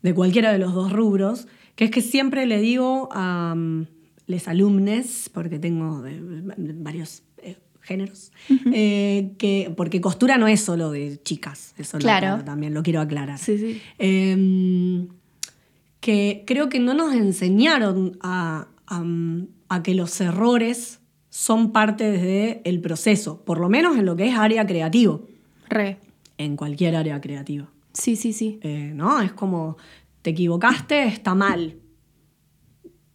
[0.03, 3.85] de cualquiera de los dos rubros, que es que siempre le digo a mm,
[4.27, 8.33] les alumnes, porque tengo de- de varios eh, géneros,
[8.73, 12.27] eh, que, porque costura no es solo de chicas, eso lo Claro.
[12.27, 13.39] aclaro también lo quiero aclarar.
[13.39, 13.81] Sí, sí.
[13.97, 15.07] Eh,
[16.01, 19.03] que creo que no nos enseñaron a, a-
[19.69, 20.99] a que los errores
[21.29, 25.27] son parte del proceso, por lo menos en lo que es área creativo,
[25.67, 25.97] Re.
[26.37, 27.67] en cualquier área creativa.
[27.93, 28.59] Sí, sí, sí.
[28.61, 29.21] Eh, ¿No?
[29.21, 29.77] Es como,
[30.21, 31.75] te equivocaste, está mal.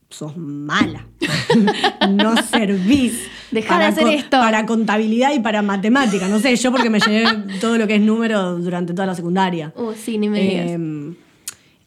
[0.08, 1.06] Sos mala.
[2.10, 3.28] no servís.
[3.50, 4.38] Dejá de hacer esto.
[4.38, 6.28] Para contabilidad y para matemática.
[6.28, 7.24] No sé, yo porque me llevé
[7.60, 9.72] todo lo que es número durante toda la secundaria.
[9.76, 10.70] Uh, sí, ni me digas.
[10.70, 11.14] Eh,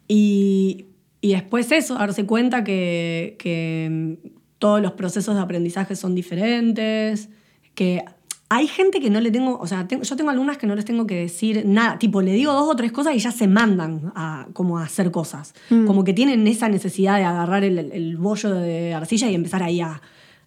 [0.07, 0.85] y,
[1.21, 4.17] y después eso, darse cuenta que, que
[4.63, 7.27] todos los procesos de aprendizaje son diferentes,
[7.75, 8.03] que
[8.49, 10.85] hay gente que no le tengo, o sea, tengo- yo tengo alumnas que no les
[10.85, 14.13] tengo que decir nada, tipo, le digo dos o tres cosas y ya se mandan
[14.15, 15.53] a, como a hacer cosas,
[15.87, 19.81] como que tienen esa necesidad de agarrar el, el bollo de arcilla y empezar ahí
[19.81, 20.01] a,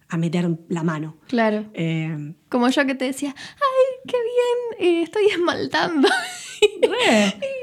[0.09, 1.17] a meter la mano.
[1.27, 1.65] Claro.
[1.73, 4.59] Eh, Como yo que te decía, ay, qué bien,
[4.95, 6.07] eh, estoy esmaltando.
[6.61, 6.79] y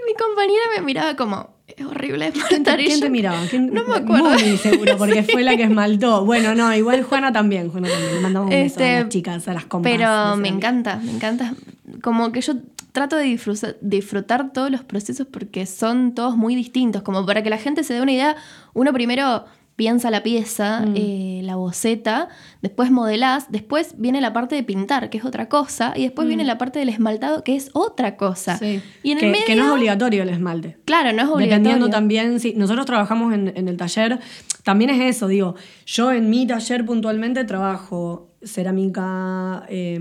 [0.06, 2.76] mi compañera me miraba como, es horrible ¿Quién te, esmaltar.
[2.78, 3.38] quién yo, te miraba?
[3.50, 4.30] ¿Quién- No me acuerdo.
[4.30, 6.24] Muy seguro, porque fue la que esmaltó.
[6.24, 7.70] Bueno, no, igual Juana también.
[7.70, 8.14] Juana también.
[8.14, 9.92] Le mandamos un beso a Este, las chicas, a las compas.
[9.92, 11.54] Pero me encanta, me encanta.
[12.02, 12.54] Como que yo
[12.92, 17.02] trato de disfrutar, disfrutar todos los procesos porque son todos muy distintos.
[17.02, 18.36] Como para que la gente se dé una idea,
[18.72, 19.44] uno primero
[19.76, 20.94] piensa la pieza, Mm.
[20.96, 22.28] eh, la boceta,
[22.62, 26.44] después modelás, después viene la parte de pintar, que es otra cosa, y después viene
[26.44, 28.54] la parte del esmaltado, que es otra cosa.
[28.54, 28.58] Mm.
[28.58, 28.82] Sí.
[29.02, 29.46] Y en que, el medio...
[29.46, 30.76] que no es obligatorio el esmalte.
[30.84, 31.48] Claro, no es obligatorio.
[31.48, 34.20] Dependiendo también, sí, nosotros trabajamos en, en el taller,
[34.62, 35.56] también es eso, digo,
[35.86, 39.98] yo en mi taller puntualmente trabajo cerámica eh,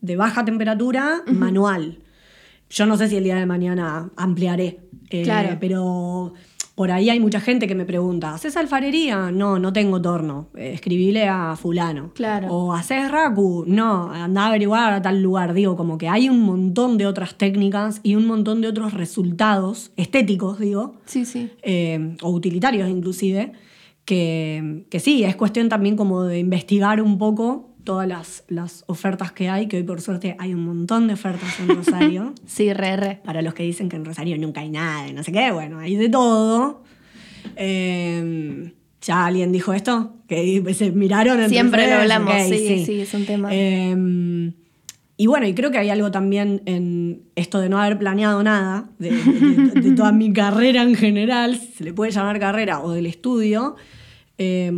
[0.00, 1.98] de baja temperatura manual.
[2.70, 5.56] Yo no sé si el día de mañana ampliaré, eh, Claro.
[5.60, 6.34] pero
[6.80, 9.30] por ahí hay mucha gente que me pregunta, ¿haces alfarería?
[9.30, 12.12] No, no tengo torno, eh, escribile a fulano.
[12.14, 12.48] Claro.
[12.50, 13.64] O ¿haces raku?
[13.66, 15.52] No, anda a averiguar a tal lugar.
[15.52, 19.92] Digo, como que hay un montón de otras técnicas y un montón de otros resultados
[19.98, 21.50] estéticos, digo, Sí, sí.
[21.62, 23.52] eh, o utilitarios inclusive,
[24.06, 29.32] que, que sí, es cuestión también como de investigar un poco todas las, las ofertas
[29.32, 32.34] que hay, que hoy por suerte hay un montón de ofertas en Rosario.
[32.46, 33.20] Sí, re, re.
[33.24, 35.78] Para los que dicen que en Rosario nunca hay nada y no sé qué, bueno,
[35.80, 36.84] hay de todo.
[37.56, 38.72] Eh,
[39.02, 40.14] ¿Ya alguien dijo esto?
[40.28, 43.48] Que se miraron entre Siempre lo hablamos, Ok, sí, sí, es un tema.
[43.52, 44.52] Eh,
[45.16, 48.88] y bueno, y creo que hay algo también en esto de no haber planeado nada,
[48.98, 52.92] de, de- de toda mi carrera en general, si se le puede llamar carrera, o
[52.92, 53.76] del estudio,
[54.38, 54.70] eh,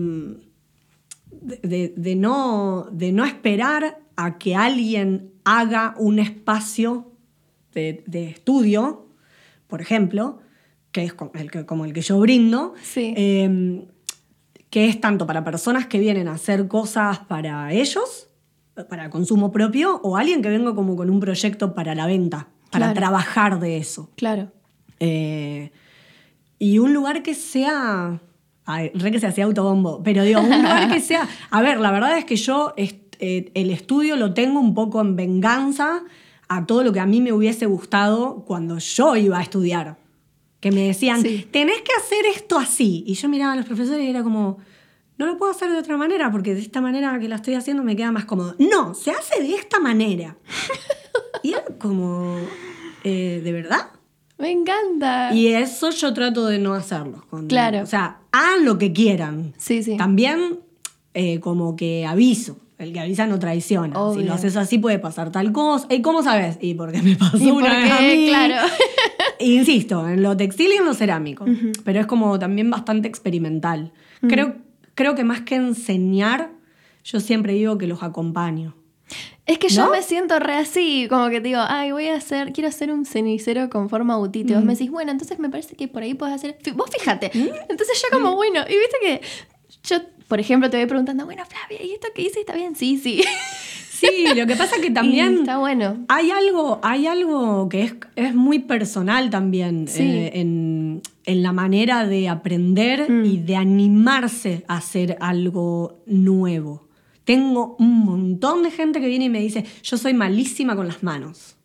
[1.43, 7.11] de, de- no, de no esperar a que alguien haga un espacio
[7.75, 9.07] de, de estudio,
[9.67, 10.39] por ejemplo,
[10.93, 13.15] que es como el que, como el que yo brindo, Sí.
[13.17, 13.87] eh,
[14.71, 18.29] que es tanto para personas que vienen a hacer cosas para ellos,
[18.89, 22.87] para consumo propio, o alguien que venga como con un proyecto para la venta, para
[22.87, 22.95] Claro.
[23.01, 24.11] trabajar de eso.
[24.17, 24.51] Claro.
[25.01, 25.73] Eh,
[26.59, 28.21] y un lugar que sea.
[28.65, 31.29] Ay, re que se hacía autobombo, pero digo, un lugar que sea.
[31.51, 35.01] A ver, la verdad es que yo est- eh, el estudio lo tengo un poco
[35.01, 36.03] en venganza
[36.49, 39.97] a todo lo que a mí me hubiese gustado cuando yo iba a estudiar.
[40.61, 41.49] Que me decían, Sí.
[41.51, 43.03] tenés que hacer esto así.
[43.07, 44.59] Y yo miraba a los profesores y era como,
[45.19, 47.83] no lo puedo hacer de otra manera porque de esta manera que la estoy haciendo
[47.83, 48.55] me queda más cómodo.
[48.61, 50.37] No, se hace de esta manera.
[51.43, 52.37] y era como,
[53.03, 53.89] eh, ¿de verdad?
[54.43, 55.33] Me encanta.
[55.33, 57.25] Y eso yo trato de no hacerlo.
[57.31, 57.81] con- Claro.
[57.83, 59.55] O sea, hagan lo que quieran.
[59.57, 59.97] Sí, sí.
[59.97, 60.59] También
[61.15, 62.57] eh, como que aviso.
[62.79, 63.95] El que avisa no traiciona.
[64.15, 65.87] Si lo haces así puede pasar tal cosa.
[65.89, 66.59] ¿Y cómo sabes?
[66.61, 68.27] Y porque me pasó Y una vez a mí.
[68.29, 68.67] claro.
[69.39, 71.45] Insisto, en lo textil y en lo cerámico.
[71.85, 73.93] Pero es como también bastante experimental.
[74.23, 74.57] creo,
[74.95, 76.51] creo que más que enseñar,
[77.05, 78.75] yo siempre digo que los acompaño.
[79.47, 82.69] Es que yo me siento re así, como que digo, ay, voy a hacer, quiero
[82.69, 84.53] hacer un cenicero con forma autito.
[84.53, 84.59] Y Mm.
[84.59, 86.57] vos me decís, bueno, entonces me parece que por ahí puedes hacer.
[86.75, 87.31] Vos fíjate.
[87.35, 87.49] Mm.
[87.69, 89.21] Entonces yo como, bueno, y viste que
[89.85, 89.97] yo,
[90.29, 92.77] por ejemplo, te voy preguntando, bueno, Flavia, ¿y esto que hice está bien?
[92.77, 93.23] Sí, sí.
[93.91, 95.39] Sí, lo que pasa es que también...
[95.41, 96.05] está bueno.
[96.09, 100.03] Hay algo, hay algo que es, es muy personal también Sí.
[100.03, 103.25] eh, en, en la manera de aprender Mm.
[103.25, 106.89] y de animarse a hacer algo nuevo.
[107.25, 111.03] Tengo un montón de gente que viene y me dice, yo soy malísima con las
[111.03, 111.57] manos.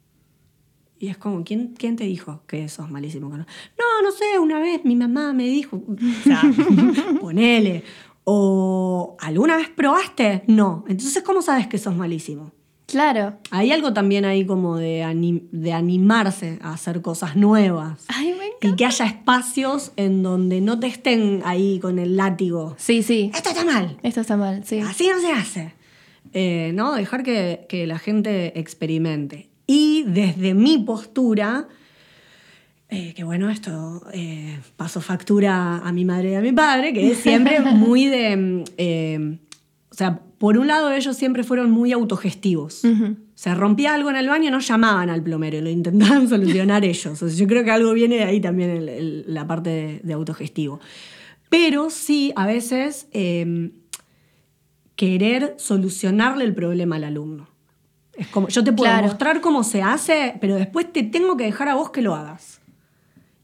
[1.00, 4.40] Y es como, ¿quién, quién te dijo que sos malísimo con las No, no sé,
[4.40, 6.42] una vez mi mamá me dijo, o sea,
[7.22, 7.84] ponele.
[8.24, 10.44] O, ¿alguna vez probaste?
[10.48, 10.84] No.
[10.88, 12.52] Entonces, ¿cómo sabes que sos malísimo?
[12.88, 13.38] Claro.
[13.52, 18.06] Hay algo también ahí como de, ani- de animarse a hacer cosas nuevas.
[18.08, 18.68] Ay, me encanta.
[18.70, 22.76] Y que haya espacios en donde no te estén ahí con el látigo.
[22.78, 23.30] Sí, sí.
[23.36, 23.98] Esto está mal.
[24.04, 24.80] Esto está mal, sí.
[24.80, 25.74] Así no se hace.
[26.34, 26.94] Eh, ¿no?
[26.96, 29.50] Dejar que, que la gente experimente.
[29.68, 31.68] Y desde mi postura,
[32.90, 37.12] eh, que bueno, esto eh, pasó factura a mi madre y a mi padre, que
[37.12, 38.38] es siempre muy de...
[38.38, 39.38] mm, eh,
[39.92, 42.82] o sea, por un lado ellos siempre fueron muy autogestivos.
[43.36, 47.22] Se rompía algo en el baño, no llamaban al plomero, lo intentaban solucionar ellos.
[47.24, 50.00] O sea, yo creo que algo viene de ahí también el- el- la parte de,
[50.04, 50.80] de autogestivo.
[51.50, 53.72] Pero sí, a veces eh,
[54.96, 57.48] querer solucionarle el problema al alumno.
[58.14, 59.08] Es como, yo te puedo Claro.
[59.08, 62.62] mostrar cómo se hace, pero después te tengo que dejar a vos que lo hagas.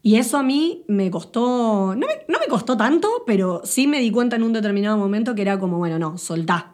[0.02, 4.00] Y eso a mí me costó, no me, no me costó tanto, pero sí me
[4.00, 6.73] di cuenta en un determinado momento que era como, bueno, no, soltá.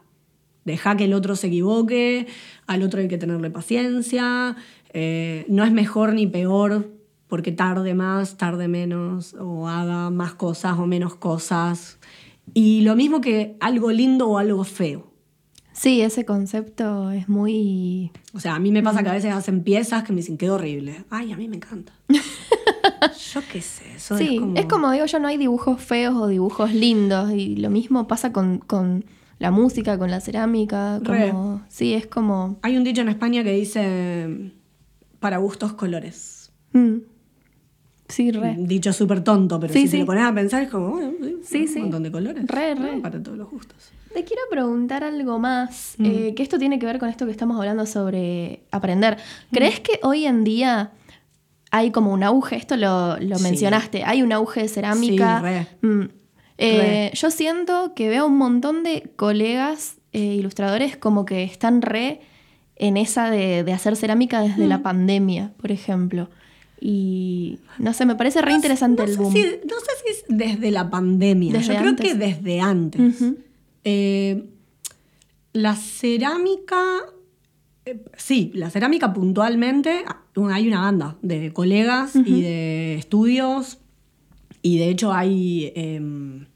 [0.65, 2.27] Deja que el otro se equivoque,
[2.67, 4.57] al otro hay que tenerle paciencia,
[4.93, 6.91] eh, no es mejor ni peor
[7.29, 11.99] porque tarde más, tarde menos, o haga más cosas o menos cosas.
[12.53, 15.11] Y lo mismo que algo lindo o algo feo.
[15.73, 18.11] Sí, ese concepto es muy.
[18.35, 20.51] O sea, a mí me pasa que a veces hacen piezas que me dicen, qué
[20.51, 21.05] horrible.
[21.09, 21.93] Ay, a mí me encanta.
[23.33, 24.91] Yo qué sé, eso sí, es como...
[24.91, 27.31] digo yo, no hay dibujos feos o dibujos lindos.
[27.31, 29.05] Y lo mismo pasa con, con
[29.41, 31.01] la música, con la cerámica.
[31.05, 32.59] Como, sí, es como.
[32.63, 34.53] Hay un dicho en España que dice,
[35.19, 36.53] para gustos colores.
[36.73, 36.97] mm.
[38.09, 38.57] Sí, re.
[38.59, 39.93] Dicho súper tonto, pero Sí, si sí.
[39.93, 41.13] te lo pones a pensar es como, bueno,
[41.45, 42.45] sí, un montón de colores.
[42.45, 42.99] Re, re.
[43.01, 43.93] Para todos los gustos.
[44.13, 46.05] Te quiero preguntar algo más, Mm.
[46.07, 49.17] eh, que esto tiene que ver con esto que estamos hablando sobre aprender.
[49.53, 50.91] ¿Crees que hoy en día
[51.71, 52.57] hay como un auge?
[52.57, 55.39] Esto lo, mencionaste, hay un auge de cerámica.
[55.39, 55.45] Sí,
[55.87, 56.11] re.
[56.61, 56.81] Mm.
[56.81, 57.11] Eh.
[57.15, 62.21] Yo siento que veo un montón de colegas eh, ilustradores como que están re
[62.77, 64.69] en esa de, de hacer cerámica desde Mm.
[64.69, 66.29] la pandemia, por ejemplo.
[66.81, 70.25] Y no sé, me parece re interesante no el sé si- no sé si es
[70.29, 71.53] desde la pandemia.
[71.53, 73.15] Desde Yo creo que desde antes.
[73.85, 74.45] Eh,
[75.53, 76.83] la cerámica.
[77.85, 80.03] eh, sí, la cerámica puntualmente.
[80.07, 83.79] ah, Hay una banda de colegas y de estudios.
[84.63, 85.73] Y de hecho hay.
[85.75, 86.47] em,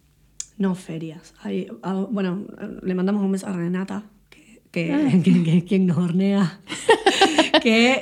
[0.59, 1.35] no ferias.
[1.43, 2.45] Hay, ah, bueno,
[2.83, 6.61] le mandamos un beso a Renata, que, que, que- que es quien nos hornea.
[7.62, 7.99] que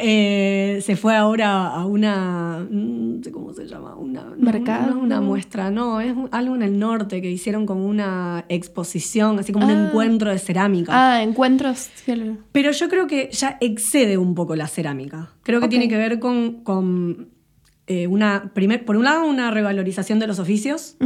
[0.77, 2.67] eh, se fue ahora a una.
[2.69, 3.95] No sé cómo se llama.
[3.95, 4.87] Una, no, ¿Mercado?
[4.91, 9.39] no es una muestra, no, es algo en el norte que hicieron como una exposición,
[9.39, 9.87] así como un Ah.
[9.89, 10.91] encuentro de cerámica.
[10.93, 11.91] Ah, encuentros.
[12.51, 15.31] Pero yo creo que ya excede un poco la cerámica.
[15.45, 17.29] Creo que tiene que ver con, con,
[17.87, 20.97] eh, una, primer, por un lado, una revalorización de los oficios,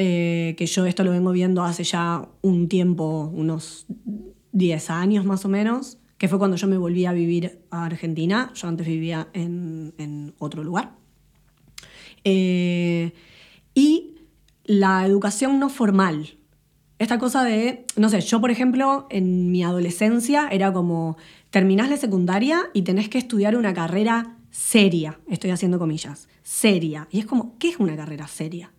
[0.00, 3.86] eh, que yo esto lo vengo viendo hace ya un tiempo, unos
[4.52, 8.52] 10 años más o menos, que fue cuando yo me volví a vivir a Argentina.
[8.54, 10.96] Yo antes vivía en, en otro lugar.
[12.24, 13.12] Eh,
[13.74, 14.16] y
[14.64, 16.36] la educación no formal.
[16.98, 21.16] Esta cosa de, no sé, yo por ejemplo en mi adolescencia era como,
[21.50, 27.06] terminás la secundaria y tenés que estudiar una carrera seria, estoy haciendo comillas, seria.
[27.12, 28.72] Y es como, ¿qué es una carrera seria?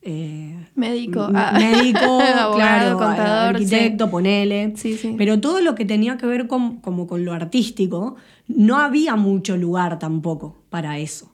[0.00, 1.52] Eh, Médico, ah.
[1.58, 4.72] médico, Abogado, claro, contador, arquitecto, ponele.
[4.76, 5.14] Sí, sí.
[5.18, 9.56] Pero todo lo que tenía que ver con, como con lo artístico, no había mucho
[9.56, 11.32] lugar tampoco para eso.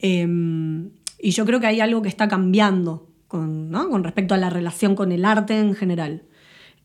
[0.00, 0.26] Eh,
[1.20, 3.88] y yo creo que hay algo que está cambiando con, ¿no?
[3.90, 6.22] con respecto a la relación con el arte en general.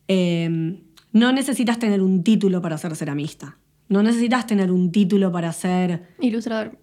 [0.08, 0.80] Eh,
[1.12, 3.58] no necesitas tener un título para ser ceramista.
[3.88, 6.78] No necesitas tener un título para ser Ilustrador.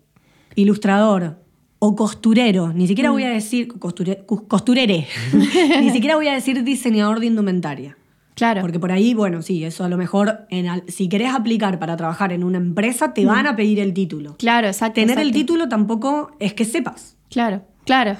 [0.56, 1.44] ilustrador
[1.84, 2.72] o costurero.
[2.74, 5.08] Ni siquiera voy a decir costure- costurere.
[5.82, 7.98] Ni siquiera voy a decir diseñador de indumentaria.
[8.36, 8.62] Claro.
[8.62, 11.98] Porque por ahí, bueno, sí, eso a lo mejor, en al- si querés aplicar para
[11.98, 14.36] trabajar en una empresa, te van a pedir el título.
[14.38, 15.02] Claro, exacto.
[15.02, 17.18] Tener el título tampoco es que sepas.
[17.32, 18.16] Claro, claro.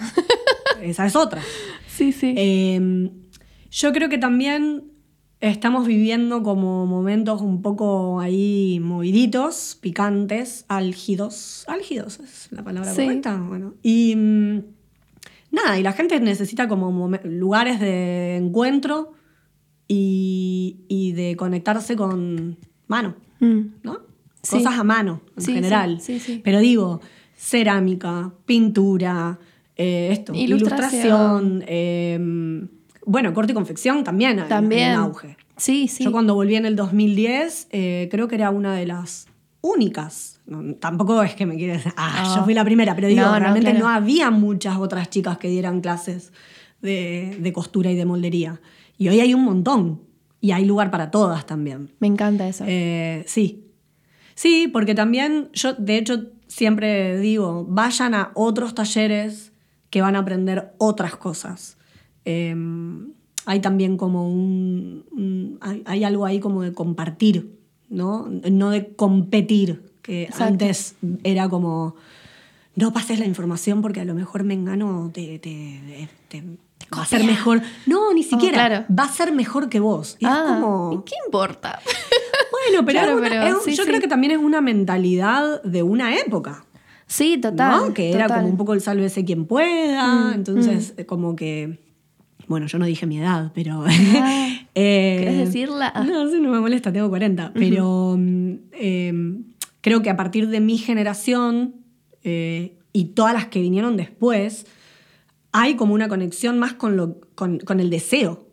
[0.82, 1.42] Esa es otra.
[1.88, 2.34] sí, sí.
[2.36, 3.12] Eh,
[3.70, 4.86] yo creo que también
[5.42, 11.66] estamos viviendo como momentos un poco ahí moviditos, picantes, álgidos.
[11.68, 13.04] Álgidos es la palabra Sí.
[13.04, 13.36] correcta.
[13.38, 13.74] Bueno.
[13.82, 14.60] Y mm,
[15.52, 19.14] nada, y la gente necesita como lugares de encuentro
[19.88, 23.60] y, y de conectarse con mano, Mm.
[23.84, 24.00] ¿no?
[24.44, 24.58] Sí.
[24.58, 26.00] Cosas a mano en Sí, general.
[26.00, 26.42] sí, sí, sí.
[26.44, 27.02] Pero digo,
[27.36, 29.40] cerámica, pintura,
[29.76, 30.92] eh, esto, Ilustración.
[31.58, 32.68] ilustración, eh,
[33.06, 34.92] bueno, corte y confección también También.
[34.92, 35.38] un auge.
[35.58, 36.04] Sí, sí.
[36.04, 39.28] Yo cuando volví en el 2010, eh, creo que era una de las
[39.62, 40.40] únicas.
[40.46, 42.34] No, tampoco es que me quieres ah, Ah.
[42.36, 43.86] yo fui la primera, pero digo, no, realmente claro.
[43.86, 46.34] no había muchas otras chicas que dieran clases
[46.82, 48.60] de, de costura y de moldería.
[48.98, 50.02] Y hoy hay un montón.
[50.44, 51.92] Y hay lugar para todas también.
[52.00, 52.64] Me encanta eso.
[52.68, 53.68] Eh, sí.
[54.34, 59.54] Sí, porque también yo, de hecho, siempre digo, vayan a otros talleres
[59.92, 61.78] que van a aprender otras cosas.
[62.26, 62.56] Eh,
[63.46, 65.06] hay también como un...
[65.12, 67.58] un- hay, hay algo ahí como de compartir,
[67.90, 68.28] ¿no?
[68.52, 70.46] No de competir, que Exacto.
[70.46, 71.96] antes era como...
[72.76, 76.44] No pases la información porque a lo mejor me engano, te, te, te-
[76.98, 77.62] va a ser mejor.
[77.86, 78.68] No, ni siquiera.
[78.68, 78.86] claro.
[78.98, 80.16] Va a ser mejor que vos.
[80.20, 80.94] Y es ah, como...
[80.94, 81.80] ¿y ¿qué importa?
[82.52, 83.90] Bueno, pero, Claro, es una- pero es un- sí, yo sí.
[83.90, 86.64] creo que también es una mentalidad de una época.
[87.08, 87.88] sí, total.
[87.88, 87.94] ¿no?
[87.96, 90.30] Que era como un poco el sálvese quien pueda.
[90.30, 91.80] Mm, entonces, eh, como que.
[92.52, 93.86] Bueno, yo no dije mi edad, pero.
[93.88, 95.94] Ah, eh, ¿querés decirla?
[96.06, 97.54] No, sí, no me molesta, tengo 40.
[97.54, 99.14] Pero mm, eh,
[99.80, 101.76] creo que a partir de mi generación
[102.26, 104.66] eh, y todas las que vinieron después,
[105.54, 108.46] hay como una conexión más con, lo, con, con el deseo.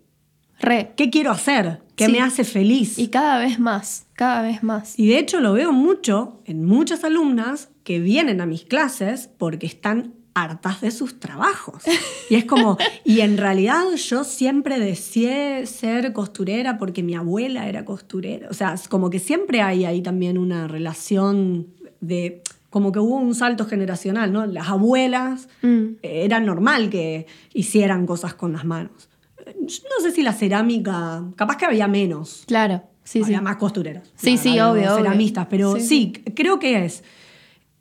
[0.60, 0.92] Re.
[0.96, 1.80] ¿Qué quiero hacer?
[1.96, 2.12] ¿Qué Sí.
[2.12, 3.00] me hace feliz?
[3.00, 4.96] Y cada vez más, cada vez más.
[4.96, 9.66] Y de hecho lo veo mucho en muchas alumnas que vienen a mis clases porque
[9.66, 11.82] están hartas de sus trabajos.
[12.30, 17.84] Y es como, y en realidad yo siempre deseé ser costurera porque mi abuela era
[17.84, 18.48] costurera.
[18.50, 21.68] O sea, es como que siempre hay ahí también una relación
[22.00, 24.46] de, como que hubo un salto generacional, ¿no?
[24.46, 25.96] Las abuelas Mm.
[26.02, 29.08] eh, era normal que hicieran cosas con las manos.
[29.46, 32.44] No sé si la cerámica, capaz que había menos.
[32.46, 33.24] Claro, sí, sí.
[33.24, 34.12] Había más costureras.
[34.14, 34.96] Sí, sí, obvio, obvio.
[34.98, 37.02] Ceramistas, pero Sí, sí, creo que es,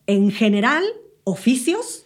[0.07, 0.83] en general,
[1.25, 2.05] oficios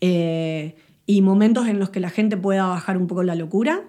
[0.00, 3.82] eh, y momentos en los que la gente pueda bajar un poco la locura.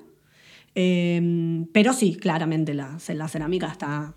[0.73, 4.13] Eh, pero sí, claramente la, la cerámica está,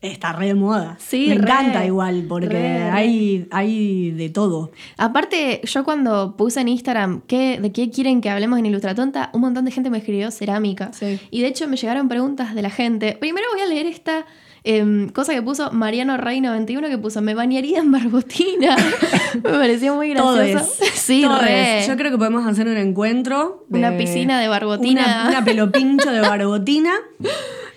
[0.00, 0.96] está re de moda.
[1.00, 2.82] Sí, Me re, encanta igual, porque re.
[2.90, 4.70] Hay, hay de todo.
[4.96, 9.40] Aparte, yo cuando puse en Instagram ¿qué, de qué quieren que hablemos en Ilustratonta, un
[9.40, 10.92] montón de gente me escribió cerámica.
[10.92, 11.18] Sí.
[11.30, 13.16] Y de hecho me llegaron preguntas de la gente.
[13.18, 14.26] Primero voy a leer esta
[14.64, 18.76] em, cosa que puso Mariano Rey 91 que puso, me bañaría en barbotina.
[19.34, 20.42] me pareció muy gracioso.
[20.82, 20.90] es.
[20.94, 21.84] Sí, re.
[21.86, 23.64] Yo creo que podemos hacer un encuentro.
[23.68, 25.02] de- Una piscina de barbotina.
[25.02, 26.92] Una, una pelopincho de barbotina.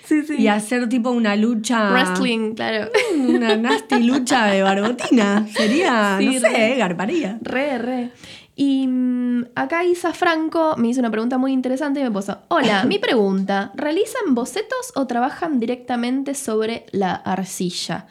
[0.08, 0.36] Sí, sí.
[0.40, 1.92] Y hacer tipo una lucha.
[1.92, 2.90] Wrestling, claro.
[3.28, 5.46] Una nasty lucha de barbotina.
[5.54, 6.76] Sería, Sí, no sé, re.
[6.78, 7.38] garparía.
[7.42, 8.10] Re, re.
[8.56, 9.07] Y mm,
[9.56, 13.72] acá Isa Franco me hizo una pregunta muy interesante y me puso, hola, mi pregunta,
[13.76, 18.08] ¿realizan bocetos o trabajan directamente sobre la arcilla?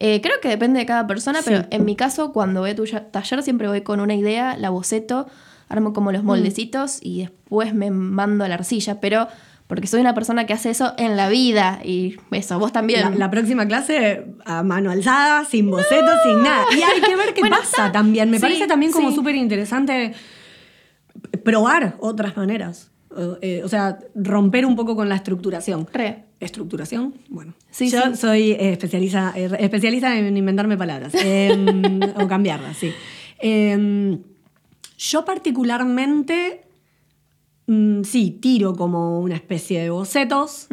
[0.00, 2.84] Eh, creo que depende de cada persona, pero en mi caso, cuando voy a tu
[3.10, 5.26] taller, siempre voy con una idea, la boceto,
[5.68, 6.14] armo como Mm.
[6.14, 9.26] los moldecitos y después me mando a la arcilla, pero
[9.66, 13.02] porque soy una persona que hace eso en la vida y eso, vos también.
[13.02, 16.64] La, la próxima clase a mano alzada, sin boceto, sin nada.
[16.74, 17.92] Y hay que ver qué Bueno, pasa está.
[17.92, 18.30] también.
[18.30, 19.14] Me Sí, parece también como sí.
[19.16, 20.14] súper interesante
[21.48, 22.90] probar otras maneras.
[23.40, 25.86] Eh, o sea, romper un poco con la estructuración.
[25.90, 26.24] Re.
[26.40, 27.14] ¿Estructuración?
[27.30, 27.54] Bueno.
[27.70, 28.16] Sí, Yo sí.
[28.16, 32.92] soy eh, especializa, eh, especialista en inventarme palabras em, o cambiarlas, sí.
[33.38, 34.20] Em,
[34.98, 36.66] yo particularmente
[37.66, 40.68] mm, sí, tiro como una especie de bocetos,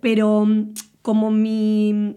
[0.00, 2.16] pero mm, como mi...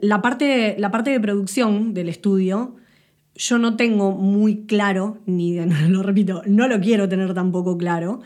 [0.00, 2.76] La parte, la parte de producción del estudio,
[3.34, 5.58] yo no tengo muy claro, ni
[5.88, 8.20] lo repito, no lo quiero tener tampoco claro,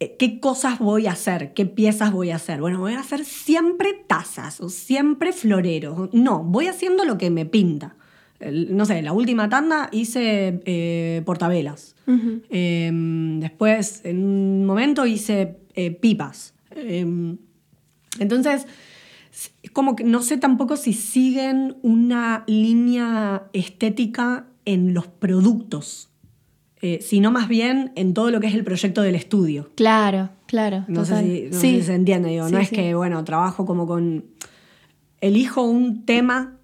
[0.00, 2.60] eh, qué cosas voy a hacer, qué piezas voy a hacer.
[2.60, 6.12] Bueno, voy a hacer siempre tazas o siempre floreros.
[6.12, 7.96] No, voy haciendo lo que me pinta.
[8.40, 11.94] No sé, la última tanda hice eh, portavelas.
[12.48, 12.90] Eh,
[13.38, 16.54] después, en un momento, hice eh, pipas.
[16.72, 17.06] Eh,
[18.18, 18.68] entonces, es
[19.72, 26.10] como que no sé tampoco si siguen una línea estética en los productos,
[26.82, 29.70] eh, sino más bien en todo lo que es el proyecto del estudio.
[29.76, 30.84] Claro, claro.
[30.88, 31.76] No, sé si, no sé Sí.
[31.80, 32.48] si se entiende, digo.
[32.48, 32.74] no es sí.
[32.76, 34.24] que, bueno, trabajo como con.
[35.20, 36.56] Elijo un tema,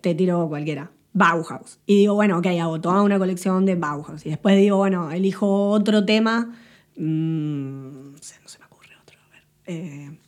[0.00, 0.90] te tiro cualquiera.
[1.12, 1.78] Bauhaus.
[1.86, 4.24] Y digo, bueno, ok, hago toda una colección de Bauhaus.
[4.26, 6.52] Y después digo, bueno, elijo otro tema.
[6.96, 9.16] mm, no sé, no se me ocurre otro.
[9.26, 9.42] A ver.
[9.66, 10.18] eh,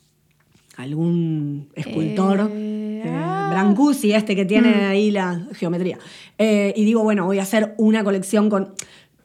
[0.77, 2.49] algún escultor.
[2.51, 3.47] Eh, eh, ah.
[3.51, 5.97] Brancusi, este que tiene ahí la geometría.
[6.37, 8.73] Eh, y digo, bueno, voy a hacer una colección con.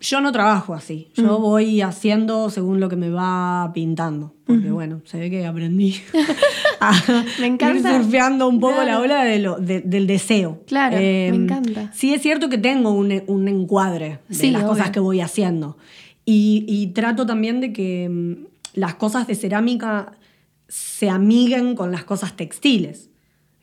[0.01, 1.09] Yo no trabajo así.
[1.15, 4.33] Yo voy haciendo según lo que me va pintando.
[4.47, 5.97] Porque, bueno, se ve que aprendí
[6.81, 6.93] a
[7.41, 7.97] Me encanta.
[7.97, 8.91] ir surfeando un poco Claro.
[8.93, 10.63] la ola de lo- de- del deseo.
[10.69, 11.91] Claro, me encanta.
[11.93, 15.77] Sí, es cierto que tengo un, un encuadre de Sí, las cosas que voy haciendo.
[16.25, 20.13] Y, y trato también de que mm, las cosas de cerámica
[20.69, 23.11] se amiguen con las cosas textiles.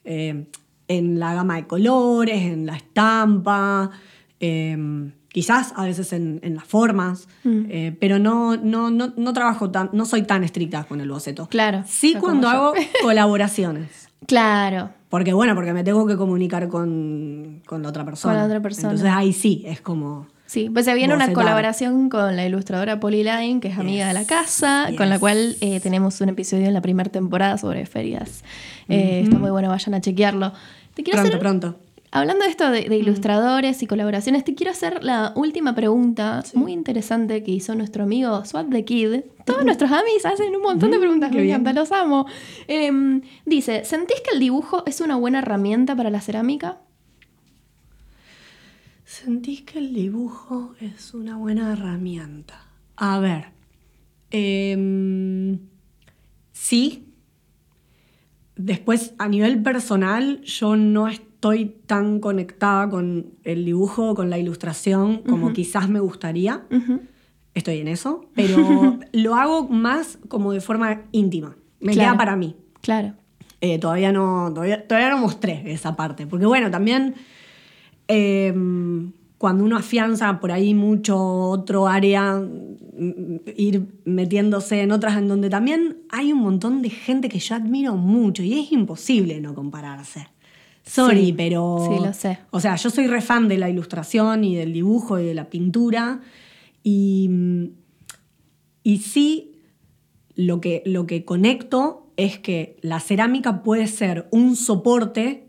[0.03, 0.45] Eh,
[0.87, 3.89] en la gama de colores, en la estampa,
[4.39, 7.65] eh, quizás a veces en, en las formas, Mm.
[7.69, 11.47] eh, pero no, no, no, no trabajo tan, no soy tan estricta con el boceto.
[11.47, 14.09] Claro, Sí cuando hago colaboraciones.
[14.27, 14.91] Claro.
[15.09, 18.33] Porque bueno, porque me tengo que comunicar con, con la otra persona.
[18.33, 18.89] Con la otra persona.
[18.91, 20.27] Entonces ahí sí, es como...
[20.47, 24.13] Sí, pues se viene una colaboración con la ilustradora Polly Line, que es amiga de
[24.13, 28.43] la casa, con la cual eh, tenemos un episodio en la primera temporada sobre ferias.
[28.87, 30.53] Eh, Está muy bueno, vayan a chequearlo.
[30.93, 31.79] Te quiero Pronto, hacer, pronto.
[32.11, 36.71] hablando de esto de, de ilustradores y colaboraciones, te quiero hacer la última pregunta muy
[36.73, 39.21] interesante que hizo nuestro amigo Swat the Kid.
[39.45, 41.55] Todos nuestros amis hacen un montón de preguntas, me bien.
[41.61, 42.27] encanta, los amo.
[42.67, 46.77] Em, dice, ¿sentís que el dibujo es una buena herramienta para la cerámica?
[49.05, 52.65] ¿Sentís que el dibujo es una buena herramienta?
[52.97, 53.45] A ver.
[54.31, 55.59] em,
[56.51, 57.07] sí.
[58.55, 65.19] Después, a nivel personal, yo no estoy tan conectada con el dibujo, con la ilustración,
[65.23, 66.63] como quizás me gustaría.
[67.53, 71.55] Estoy en eso, pero lo hago más como de forma íntima.
[71.79, 72.11] Me Claro.
[72.11, 72.55] queda para mí.
[72.81, 73.13] Claro.
[73.61, 76.25] Eh, todavía, no, todavía, todavía no mostré esa parte.
[76.27, 77.15] Porque bueno, también
[78.07, 78.53] eh,
[79.37, 85.49] cuando uno afianza por ahí mucho otro área, mm, ir metiéndose en otras en donde
[85.49, 90.27] también hay un montón de gente que yo admiro mucho y es imposible no compararse.
[90.83, 91.87] Sorry, Sí, pero...
[91.89, 92.39] sí, lo sé.
[92.51, 95.49] O sea, yo soy re fan de la ilustración y del dibujo y de la
[95.49, 96.21] pintura
[96.83, 97.65] y, mm,
[98.83, 99.59] y sí
[100.35, 105.44] lo que, lo que conecto es que la cerámica puede ser un soporte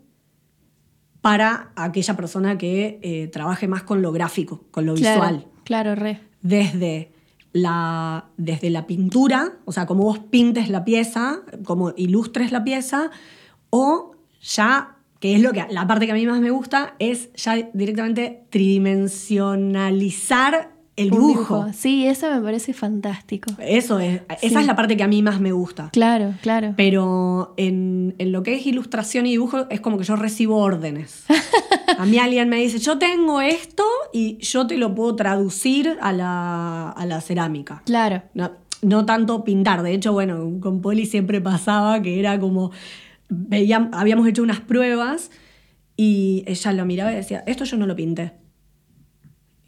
[1.21, 5.47] para aquella persona que eh, trabaje más con lo gráfico, con lo Claro, visual.
[5.63, 6.21] Claro, re.
[6.41, 7.11] Desde
[7.53, 13.09] la, desde la pintura, o sea, como vos pintes la pieza, como ilustres la pieza,
[13.69, 14.11] o
[14.41, 17.55] ya, que es lo que la parte que a mí más me gusta, es ya
[17.73, 21.67] directamente tridimensionalizar el dibujo.
[21.73, 23.51] Sí, eso me parece fantástico.
[23.59, 25.89] Eso es, esa es la parte que a mí más me gusta.
[25.93, 26.73] Claro, claro.
[26.75, 31.23] Pero en, en lo que es ilustración y dibujo es como que yo recibo órdenes.
[31.97, 33.83] A mí alguien me dice, yo tengo esto
[34.13, 37.81] y yo te lo puedo traducir a la, a la cerámica.
[37.85, 38.21] Claro.
[38.35, 38.51] No,
[38.83, 39.81] no tanto pintar.
[39.81, 42.71] De hecho, bueno, con Poli siempre pasaba que era como,
[43.29, 45.31] veíam- habíamos hecho unas pruebas
[45.95, 48.33] y ella lo miraba y decía, esto yo no lo pinté.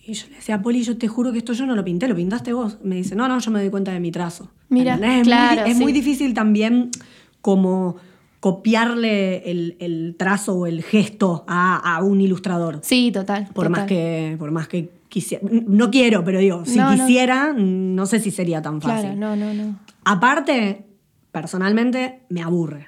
[0.05, 2.15] Y yo le decía, Poli, yo te juro que esto yo no lo pinté, lo
[2.15, 2.77] pintaste vos.
[2.83, 4.49] Me dice, no, no, yo me doy cuenta de mi trazo.
[4.69, 5.19] Mira, ¿Entendés?
[5.21, 5.83] es, claro, muy, es sí.
[5.83, 6.89] muy difícil también
[7.41, 7.97] como
[8.39, 12.79] copiarle el, el trazo o el gesto a, a un ilustrador.
[12.83, 13.49] Sí, total.
[13.53, 15.43] Por más que, por más que quisiera.
[15.67, 17.05] No quiero, pero digo, si No, no.
[17.05, 19.15] quisiera, no sé si sería tan fácil.
[19.17, 19.79] Claro, no, no, no.
[20.05, 20.85] Aparte,
[21.31, 22.87] personalmente, me aburre.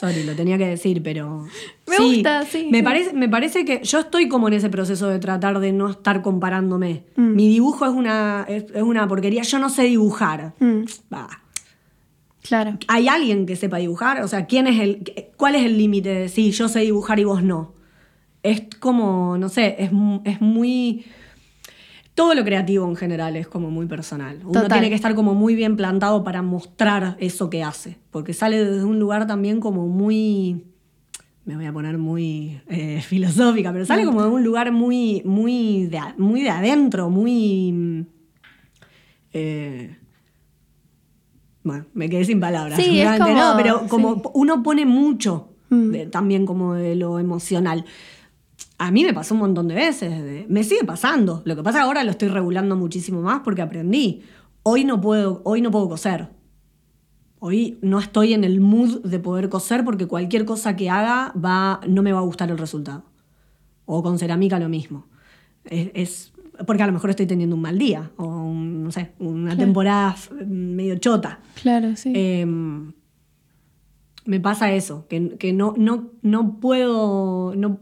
[0.00, 1.44] Sorry, lo tenía que decir, pero.
[1.86, 2.82] Me gusta, sí, Me, sí.
[2.82, 6.22] Parece, me parece que yo estoy como en ese proceso de tratar de no estar
[6.22, 7.04] comparándome.
[7.16, 7.34] Mm.
[7.34, 9.42] Mi dibujo es una, es, es una porquería.
[9.42, 10.54] Yo no sé dibujar.
[10.58, 11.28] Mm, Bah.
[12.42, 12.78] claro.
[12.88, 14.22] ¿Hay alguien que sepa dibujar?
[14.22, 17.24] O sea, ¿quién es el, ¿cuál es el límite de si yo sé dibujar y
[17.24, 17.74] vos no?
[18.42, 19.90] Es como, no sé, es,
[20.24, 21.04] es muy...
[22.20, 24.40] todo lo creativo en general es como muy personal.
[24.42, 24.72] Uno Total.
[24.72, 28.84] tiene que estar como muy bien plantado para mostrar eso que hace, porque sale desde
[28.84, 30.66] un lugar también como muy,
[31.46, 35.86] me voy a poner muy eh, filosófica, pero sale como de un lugar muy, muy,
[35.86, 37.72] de, muy de adentro, muy...
[37.72, 38.06] mm,
[39.32, 39.96] eh,
[41.62, 42.78] bueno, me quedé sin palabras.
[42.78, 44.22] Sí, es como- no, pero como sí.
[44.34, 45.90] uno pone mucho Mm.
[45.92, 47.84] de- también como de lo emocional.
[48.82, 51.42] A mí me pasó un montón de veces, me sigue pasando.
[51.44, 54.22] Lo que pasa ahora lo estoy regulando muchísimo más porque aprendí.
[54.62, 56.30] Hoy no puedo, hoy no puedo coser.
[57.40, 61.80] Hoy no estoy en el mood de poder coser porque cualquier cosa que haga va,
[61.86, 63.04] no me va a gustar el resultado.
[63.84, 65.06] O con cerámica lo mismo.
[65.64, 66.32] Es, es-
[66.66, 69.58] porque a lo mejor estoy teniendo un mal día o un, no sé, una Claro.
[69.58, 70.16] temporada
[70.46, 71.40] medio chota.
[71.62, 72.12] Claro, sí.
[72.14, 72.46] Eh,
[74.26, 77.78] me pasa eso, que, que no, no, no puedo, no,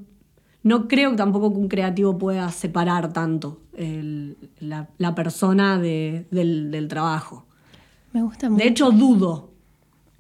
[0.63, 6.71] no creo tampoco que un creativo pueda separar tanto el- la, la persona de- del,
[6.71, 7.47] del trabajo.
[8.13, 8.63] Me gusta mucho.
[8.63, 9.51] De hecho, dudo.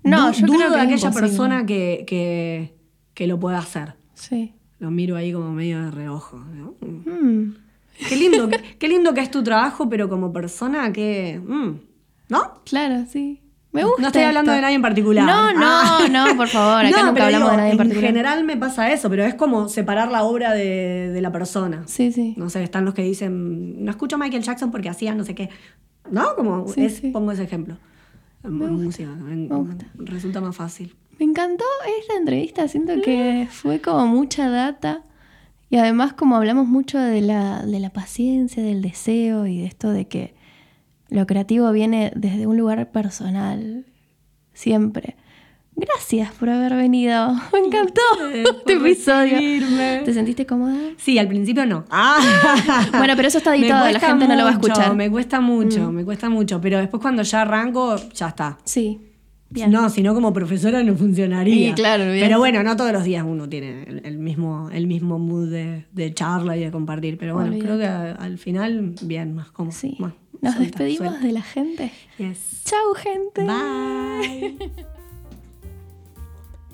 [0.05, 2.74] No, Du- yo dudo creo que de aquella persona que, que,
[3.14, 3.95] que lo pueda hacer.
[4.14, 4.53] Sí.
[4.78, 6.39] Lo miro ahí como medio de reojo.
[6.39, 6.74] ¿no?
[6.80, 7.55] Mm.
[8.09, 11.41] Qué lindo, qué lindo que es tu trabajo, pero como persona que...
[11.45, 11.70] mm,
[12.28, 12.61] ¿No?
[12.64, 13.41] Claro, sí.
[13.73, 14.01] Me gusta.
[14.01, 14.57] No estoy hablando esto.
[14.57, 15.25] de nadie en particular.
[15.27, 16.07] No, no, Ah.
[16.11, 16.85] no, por favor.
[16.87, 18.07] Acá No, nunca pero hablamos digo, de nadie en en particular.
[18.11, 21.83] general me pasa eso, pero es como separar la obra de, de la persona.
[21.87, 22.35] Sí, sí.
[22.39, 25.35] No sé, están los que dicen, no escucho a Michael Jackson porque hacía no sé
[25.35, 25.51] qué.
[26.11, 26.35] ¿No?
[26.37, 27.11] Como Sí, es- sí.
[27.11, 27.77] pongo ese ejemplo.
[28.45, 29.87] En Me gusta, música, en- me gusta.
[29.97, 30.95] resulta más fácil.
[31.19, 31.64] Me encantó
[32.01, 35.03] esta entrevista, siento que fue como mucha data
[35.69, 39.91] y además como hablamos mucho de la, de la paciencia, del deseo y de esto
[39.91, 40.38] de que
[41.09, 43.84] lo creativo viene desde un lugar personal,
[44.52, 45.16] siempre.
[45.74, 48.02] Gracias por haber venido, me encantó
[48.34, 49.34] este episodio.
[49.34, 50.02] recibirme.
[50.04, 50.76] ¿Te sentiste cómoda?
[50.96, 51.84] Sí, al principio no.
[51.90, 52.18] Ah.
[52.98, 54.92] Bueno, pero eso está editado, la gente no lo va a escuchar.
[54.92, 54.96] Mm.
[54.96, 58.59] Me cuesta mucho, me cuesta mucho, pero después cuando ya arranco, ya está.
[58.64, 59.07] Sí,
[59.51, 59.70] bien.
[59.70, 61.68] No, si no como profesora no funcionaría.
[61.68, 62.24] Sí, claro, bien.
[62.26, 65.86] Pero bueno, no todos los días uno tiene el, el mismo, el mismo mood de,
[65.92, 67.18] de charla y de compartir.
[67.18, 67.66] Pero bueno, Olvídate.
[67.66, 69.72] creo que a- al final, bien, más como.
[69.72, 69.96] Sí.
[69.99, 71.26] más Nos suelta, despedimos suelta.
[71.26, 71.92] de la gente.
[72.18, 72.62] Yes.
[72.64, 73.44] Chau, gente.
[73.44, 74.59] Bye.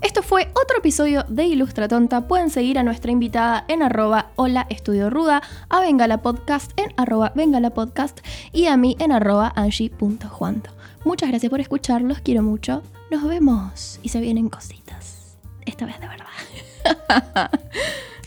[0.02, 2.28] Esto fue otro episodio de Ilustra Tonta.
[2.28, 7.32] Pueden seguir a nuestra invitada en arroba hola estudio ruda, a Bengala Podcast en arroba
[7.34, 8.20] Bengala Podcast
[8.52, 10.70] y a mí en arroba angie.juanto.
[11.04, 12.82] Muchas gracias por escuchar, los quiero mucho.
[13.10, 15.36] Nos vemos y se vienen cositas.
[15.66, 17.50] Esta vez de verdad.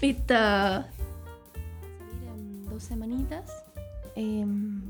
[0.01, 0.33] Listo.
[2.35, 3.63] En dos semanitas.
[4.15, 4.81] Em,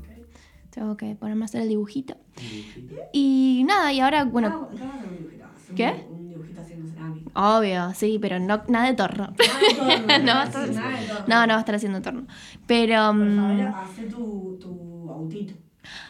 [0.70, 2.14] Tengo que ponerme a hacer el dibujito.
[3.12, 4.68] Y nada, y ahora, bueno,
[5.74, 6.06] ¿Qué?
[6.10, 7.30] Un dibujito haciendo cerámica.
[7.34, 9.28] Obvio, sí, pero no, nada de torno.
[10.24, 10.68] no, va a estar,
[11.26, 12.26] no, no va a estar haciendo torno.
[12.66, 13.12] Pero.
[13.12, 15.54] mm, hace tu, tu autito.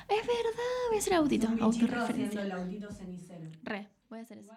[0.08, 1.48] Es verdad, voy a hacer autito.
[1.60, 2.42] Autorreferencia.
[2.42, 3.50] el autito cenicero.
[3.62, 4.52] Re, voy a hacer eso.